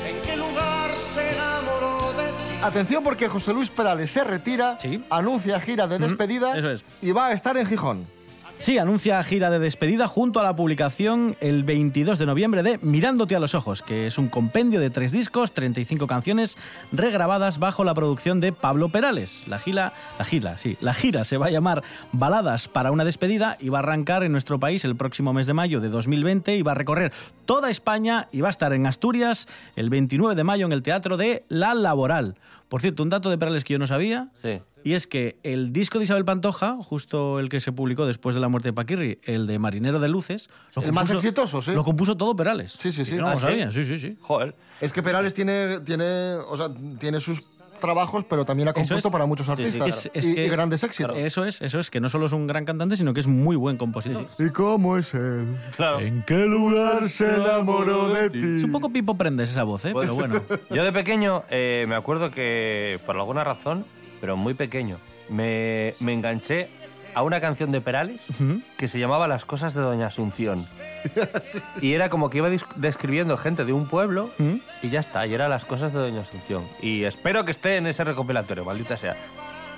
¿En 0.08 0.22
qué 0.26 0.38
lugar 0.38 0.92
se 0.98 1.34
enamoró 1.34 2.14
de 2.14 2.28
ti? 2.30 2.60
Atención 2.64 3.04
porque 3.04 3.28
José 3.28 3.52
Luis 3.54 3.70
Perales 3.70 4.10
se 4.10 4.24
retira, 4.24 4.78
anuncia 5.10 5.60
gira 5.60 5.86
de 5.86 6.00
despedida 6.00 6.58
eso 6.58 6.72
es. 6.72 6.84
y 7.02 7.12
va 7.12 7.28
a 7.28 7.34
estar 7.34 7.58
en 7.58 7.66
Gijón. 7.66 8.08
Sí, 8.60 8.78
anuncia 8.78 9.22
gira 9.24 9.50
de 9.50 9.60
despedida 9.60 10.08
junto 10.08 10.40
a 10.40 10.44
la 10.44 10.56
publicación 10.56 11.36
el 11.42 11.66
22 11.66 12.18
de 12.18 12.26
noviembre 12.26 12.64
de 12.64 12.78
Mirándote 12.82 13.36
a 13.36 13.40
los 13.42 13.56
ojos, 13.56 13.82
que 13.82 14.08
es 14.08 14.18
un 14.18 14.30
compendio 14.30 14.80
de 14.80 14.90
tres 14.90 15.12
discos, 15.12 15.52
35 15.52 16.08
canciones 16.08 16.58
regrabadas 16.94 17.60
bajo 17.60 17.84
la 17.84 17.94
producción 17.94 18.40
de 18.40 18.54
Pablo 18.54 18.88
Perales. 18.88 19.50
La 19.50 19.60
gira, 19.60 19.92
la 20.18 20.24
gira, 20.24 20.58
sí, 20.58 20.78
la 20.80 20.94
gira 20.94 21.26
se 21.26 21.38
va 21.38 21.48
a 21.48 21.52
llamar 21.52 21.84
Baladas 22.14 22.70
para 22.70 22.92
una 22.92 23.04
despedida 23.04 23.58
y 23.60 23.68
va 23.68 23.80
a 23.80 23.82
arrancar 23.82 24.24
en 24.24 24.32
nuestro 24.32 24.60
país 24.62 24.86
el 24.86 24.96
próximo 24.96 25.34
mes 25.34 25.48
de 25.48 25.54
mayo 25.54 25.82
de 25.82 25.90
2020 25.90 26.56
y 26.56 26.62
va 26.62 26.72
a 26.72 26.76
recorrer 26.76 27.12
toda 27.46 27.70
España 27.70 28.30
y 28.32 28.40
va 28.40 28.48
a 28.48 28.52
estar 28.52 28.72
en 28.72 28.86
Asturias 28.86 29.48
el 29.76 29.90
29 29.90 30.36
de 30.36 30.44
mayo 30.46 30.66
en 30.66 30.72
el 30.72 30.84
Teatro 30.84 31.18
de 31.18 31.44
La 31.50 31.74
Laboral. 31.74 32.36
Por 32.74 32.82
cierto, 32.82 33.04
un 33.04 33.12
dato 33.12 33.30
de 33.30 33.38
Perales 33.38 33.64
que 33.64 33.74
yo 33.74 33.78
no 33.78 33.86
sabía. 33.86 34.30
Sí. 34.42 34.60
Y 34.84 34.94
es 34.96 35.06
que 35.06 35.38
el 35.44 35.72
disco 35.72 36.00
de 36.00 36.06
Isabel 36.06 36.26
Pantoja, 36.26 36.76
justo 36.82 37.40
el 37.40 37.48
que 37.48 37.60
se 37.60 37.72
publicó 37.72 38.08
después 38.08 38.34
de 38.34 38.42
la 38.42 38.48
muerte 38.48 38.70
de 38.70 38.74
Paquirri, 38.74 39.20
el 39.26 39.46
de 39.46 39.60
Marinero 39.60 40.00
de 40.00 40.10
Luces, 40.10 40.50
lo 40.76 40.82
El 40.82 40.92
más 40.92 41.12
exitoso, 41.12 41.62
sí. 41.62 41.72
Lo 41.74 41.84
compuso 41.84 42.18
todo 42.18 42.36
Perales. 42.36 42.72
Sí, 42.80 42.92
sí, 42.92 43.06
sí. 43.06 43.14
Y 43.14 43.18
No 43.20 43.28
Ah, 43.28 43.34
lo 43.36 43.40
¿sí? 43.40 43.46
sabía, 43.46 43.72
sí, 43.72 43.84
sí, 43.84 44.00
sí. 44.00 44.18
Joder. 44.20 44.56
Es 44.82 44.92
que 44.92 45.04
Perales 45.04 45.36
tiene, 45.36 45.82
tiene, 45.82 46.34
o 46.48 46.58
sea, 46.58 46.70
tiene 47.00 47.20
sus 47.20 47.42
trabajos, 47.84 48.26
pero 48.28 48.44
también 48.46 48.68
ha 48.70 48.74
compuesto 48.74 49.10
es. 49.10 49.12
para 49.12 49.28
muchos 49.28 49.46
Sí, 49.46 49.54
sí. 49.56 49.62
artistas 49.80 50.06
Es- 50.08 50.12
es 50.16 50.28
y, 50.28 50.34
que- 50.36 50.46
y 50.46 50.50
grandes 50.50 50.82
éxitos. 50.84 51.16
Eso 51.18 51.46
es, 51.46 51.62
eso 51.62 51.80
es, 51.80 51.92
que 51.92 52.00
no 52.00 52.10
solo 52.10 52.26
es 52.26 52.32
un 52.32 52.48
gran 52.48 52.66
cantante, 52.66 52.98
sino 52.98 53.14
que 53.14 53.20
es 53.20 53.28
muy 53.28 53.56
buen 53.56 53.78
compositor. 53.78 54.26
¿Y 54.40 54.50
cómo 54.50 54.98
es 54.98 55.14
él? 55.14 55.56
¿En 56.00 56.24
qué 56.24 56.38
lugar 56.48 57.08
se 57.10 57.28
enamoró 57.36 58.10
de 58.10 58.30
ti? 58.32 58.40
Es 58.58 58.64
un 58.64 58.72
poco 58.72 58.90
Pipo 58.90 59.16
Prendes 59.16 59.52
esa 59.52 59.64
voz, 59.64 59.86
¿eh? 59.86 59.92
Pues, 59.94 60.06
Pero 60.10 60.16
bueno. 60.16 60.42
Yo 60.72 60.84
de 60.84 60.92
pequeño 60.92 61.44
eh, 61.50 61.86
me 61.88 61.96
acuerdo 61.96 62.32
que, 62.32 62.98
por 63.06 63.16
alguna 63.18 63.44
razón, 63.44 63.86
pero 64.22 64.38
muy 64.38 64.54
pequeño, 64.56 64.98
me, 65.30 65.94
me 66.00 66.14
enganché 66.14 66.70
a 67.16 67.24
una 67.24 67.42
canción 67.42 67.72
de 67.72 67.82
Perales 67.82 68.28
que 68.78 68.88
se 68.88 69.00
llamaba 69.00 69.28
Las 69.28 69.46
cosas 69.46 69.74
de 69.74 69.82
Doña 69.82 70.08
Asunción. 70.08 70.64
Y 71.82 71.94
era 71.94 72.10
como 72.10 72.30
que 72.30 72.38
iba 72.38 72.50
describiendo 72.76 73.36
gente 73.38 73.66
de 73.66 73.74
un 73.74 73.88
pueblo 73.88 74.30
y 74.82 74.90
ya 74.90 75.00
está, 75.00 75.26
y 75.28 75.34
era 75.34 75.48
Las 75.50 75.66
cosas 75.66 75.94
de 75.94 76.00
Doña 76.00 76.22
Asunción. 76.22 76.64
Y 76.82 77.04
espero 77.04 77.46
que 77.46 77.52
esté 77.52 77.78
en 77.78 77.88
ese 77.88 78.04
recopilatorio, 78.04 78.64
maldita 78.64 78.98
sea. 78.98 79.16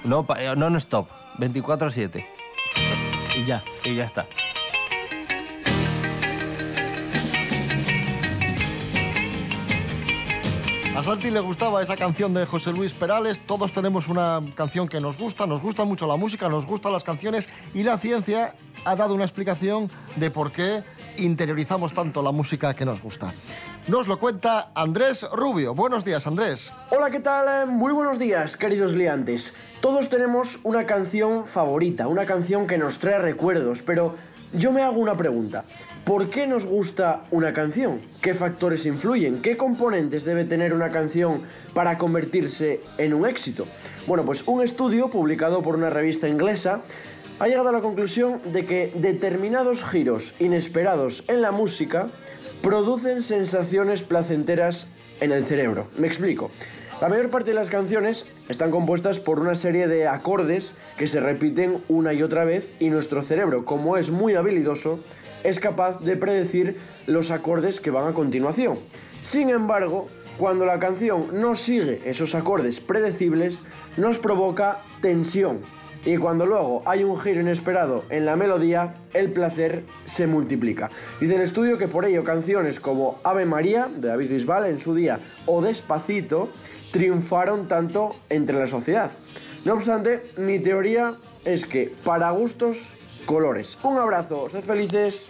No, 0.04 0.26
eh, 0.38 0.54
no, 0.56 0.70
no 0.70 0.78
stop, 0.78 1.08
24-7. 1.40 2.26
Y 3.38 3.46
ya. 3.46 3.64
Y 3.84 3.96
ya 3.96 4.06
está. 4.06 4.26
A 10.96 11.04
Santi 11.04 11.30
le 11.30 11.42
gustaba 11.42 11.82
esa 11.84 11.98
canción 11.98 12.34
de 12.34 12.46
José 12.46 12.72
Luis 12.72 12.94
Perales. 12.94 13.42
Todos 13.46 13.74
tenemos 13.74 14.08
una 14.08 14.42
canción 14.56 14.88
que 14.88 15.02
nos 15.02 15.18
gusta, 15.18 15.46
nos 15.46 15.62
gusta 15.62 15.84
mucho 15.84 16.08
la 16.08 16.16
música, 16.16 16.48
nos 16.48 16.66
gustan 16.66 16.94
las 16.94 17.04
canciones 17.04 17.50
y 17.74 17.84
la 17.84 17.98
ciencia 17.98 18.56
ha 18.86 18.96
dado 18.96 19.14
una 19.14 19.26
explicación 19.26 19.92
de 20.16 20.32
por 20.32 20.54
qué 20.54 20.84
interiorizamos 21.18 21.92
tanto 21.92 22.24
la 22.24 22.32
música 22.32 22.74
que 22.74 22.86
nos 22.86 23.02
gusta. 23.02 23.34
Nos 23.90 24.08
lo 24.08 24.20
cuenta 24.20 24.72
Andrés 24.74 25.28
Rubio. 25.34 25.76
Buenos 25.76 26.06
días, 26.06 26.28
Andrés. 26.28 26.72
Hola, 26.92 27.12
¿qué 27.12 27.20
tal? 27.20 27.64
Eh, 27.64 27.66
Muy 27.66 27.92
buenos 27.92 28.18
días, 28.18 28.56
queridos 28.56 28.94
liantes. 28.94 29.54
Todos 29.82 30.08
tenemos 30.08 30.60
una 30.64 30.86
canción 30.86 31.46
favorita, 31.46 32.08
una 32.08 32.26
canción 32.26 32.68
que 32.68 32.78
nos 32.78 33.00
trae 33.00 33.20
recuerdos, 33.20 33.82
pero 33.82 34.16
yo 34.56 34.72
me 34.72 34.82
hago 34.82 35.00
una 35.00 35.16
pregunta. 35.16 35.66
¿Por 36.04 36.30
qué 36.30 36.48
nos 36.48 36.66
gusta 36.66 37.24
una 37.32 37.52
canción? 37.54 38.00
¿Qué 38.22 38.34
factores 38.34 38.86
influyen? 38.86 39.42
¿Qué 39.42 39.58
componentes 39.58 40.24
debe 40.24 40.44
tener 40.44 40.74
una 40.74 40.92
canción 40.92 41.42
para 41.74 41.98
convertirse 41.98 42.82
en 42.98 43.14
un 43.14 43.26
éxito? 43.26 43.66
Bueno, 44.08 44.24
pues 44.24 44.44
un 44.46 44.62
estudio 44.62 45.10
publicado 45.10 45.62
por 45.62 45.76
una 45.76 45.90
revista 45.90 46.28
inglesa 46.28 46.82
ha 47.40 47.48
llegado 47.48 47.70
a 47.70 47.72
la 47.72 47.82
conclusión 47.82 48.40
de 48.46 48.66
que 48.66 48.92
determinados 48.96 49.84
giros 49.84 50.36
inesperados 50.40 51.24
en 51.28 51.42
la 51.42 51.52
música 51.52 52.08
producen 52.62 53.24
sensaciones 53.24 54.04
placenteras 54.04 54.88
en 55.20 55.32
el 55.32 55.44
cerebro. 55.44 55.88
Me 55.98 56.08
explico. 56.08 56.52
La 57.02 57.10
mayor 57.10 57.30
parte 57.30 57.52
de 57.52 57.56
las 57.56 57.70
canciones 57.70 58.26
están 58.48 58.72
compuestas 58.72 59.20
por 59.20 59.42
una 59.42 59.56
serie 59.56 59.90
de 59.90 60.08
acordes 60.08 60.76
que 60.98 61.08
se 61.08 61.20
repiten 61.20 61.82
una 61.90 62.14
y 62.14 62.24
otra 62.24 62.46
vez 62.46 62.74
y 62.80 62.90
nuestro 62.90 63.22
cerebro, 63.22 63.66
como 63.66 63.98
es 63.98 64.12
muy 64.12 64.36
habilidoso, 64.36 65.02
es 65.44 65.60
capaz 65.60 66.00
de 66.00 66.16
predecir 66.16 66.78
los 67.06 67.32
acordes 67.32 67.82
que 67.82 67.92
van 67.92 68.08
a 68.08 68.14
continuación. 68.14 68.78
Sin 69.22 69.50
embargo, 69.50 70.08
cuando 70.38 70.66
la 70.66 70.80
canción 70.80 71.42
no 71.42 71.56
sigue 71.56 72.02
esos 72.06 72.34
acordes 72.34 72.80
predecibles, 72.80 73.62
nos 73.98 74.18
provoca 74.18 74.80
tensión. 75.02 75.60
Y 76.06 76.18
cuando 76.18 76.46
luego 76.46 76.84
hay 76.86 77.04
un 77.04 77.20
giro 77.20 77.42
inesperado 77.42 78.04
en 78.12 78.26
la 78.26 78.36
melodía, 78.36 78.94
el 79.14 79.32
placer 79.32 79.84
se 80.06 80.28
multiplica. 80.28 80.92
Dice 81.20 81.36
el 81.36 81.42
estudio 81.42 81.80
que 81.80 81.88
por 81.88 82.06
ello 82.06 82.24
canciones 82.24 82.80
como 82.80 83.20
Ave 83.24 83.46
María, 83.46 83.90
de 83.94 84.10
David 84.10 84.30
Bisbal 84.30 84.68
en 84.68 84.80
su 84.80 84.94
día, 84.94 85.20
o 85.48 85.64
Despacito, 85.64 86.50
triunfaron 86.96 87.68
tanto 87.68 88.16
entre 88.30 88.58
la 88.58 88.68
sociedad. 88.68 89.12
No 89.66 89.74
obstante, 89.74 90.32
mi 90.38 90.60
teoría 90.60 91.18
es 91.44 91.66
que 91.66 91.94
para 92.06 92.30
gustos, 92.30 92.94
colores. 93.26 93.78
Un 93.84 93.98
abrazo, 93.98 94.48
sed 94.50 94.64
felices. 94.64 95.30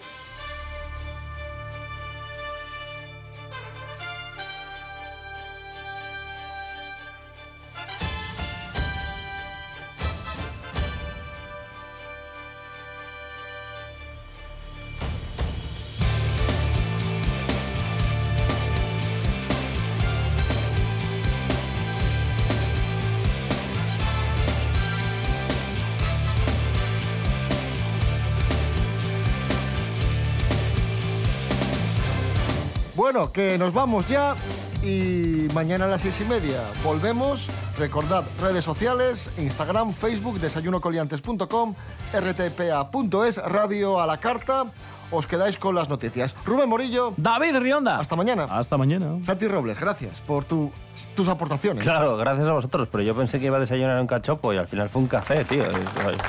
Que 33.35 33.57
nos 33.57 33.73
vamos 33.73 34.07
ya 34.07 34.33
y 34.81 35.47
mañana 35.53 35.85
a 35.85 35.87
las 35.89 36.01
seis 36.01 36.21
y 36.21 36.23
media 36.23 36.61
volvemos. 36.85 37.49
Recordad 37.77 38.23
redes 38.41 38.63
sociales, 38.63 39.29
Instagram, 39.37 39.91
Facebook, 39.93 40.39
desayunocoliantes.com, 40.39 41.75
rtpa.es, 42.13 43.37
radio 43.43 43.99
a 43.99 44.07
la 44.07 44.17
carta. 44.21 44.67
Os 45.11 45.27
quedáis 45.27 45.57
con 45.57 45.75
las 45.75 45.87
noticias. 45.89 46.33
Rubén 46.45 46.67
Morillo. 46.69 47.13
David 47.17 47.57
Rionda. 47.57 47.99
Hasta 47.99 48.15
mañana. 48.15 48.45
Hasta 48.49 48.77
mañana. 48.77 49.17
Santi 49.23 49.47
Robles, 49.47 49.79
gracias 49.79 50.19
por 50.21 50.45
tu- 50.45 50.71
tus 51.15 51.27
aportaciones. 51.27 51.83
Claro, 51.83 52.17
gracias 52.17 52.47
a 52.47 52.53
vosotros, 52.53 52.87
pero 52.91 53.03
yo 53.03 53.13
pensé 53.15 53.39
que 53.39 53.45
iba 53.47 53.57
a 53.57 53.59
desayunar 53.59 53.99
un 54.01 54.07
cachopo 54.07 54.51
y 54.53 54.57
al 54.57 54.67
final 54.67 54.89
fue 54.89 55.01
un 55.03 55.07
café, 55.07 55.43
tío. 55.45 55.65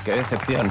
Qué 0.05 0.13
decepción. 0.13 0.71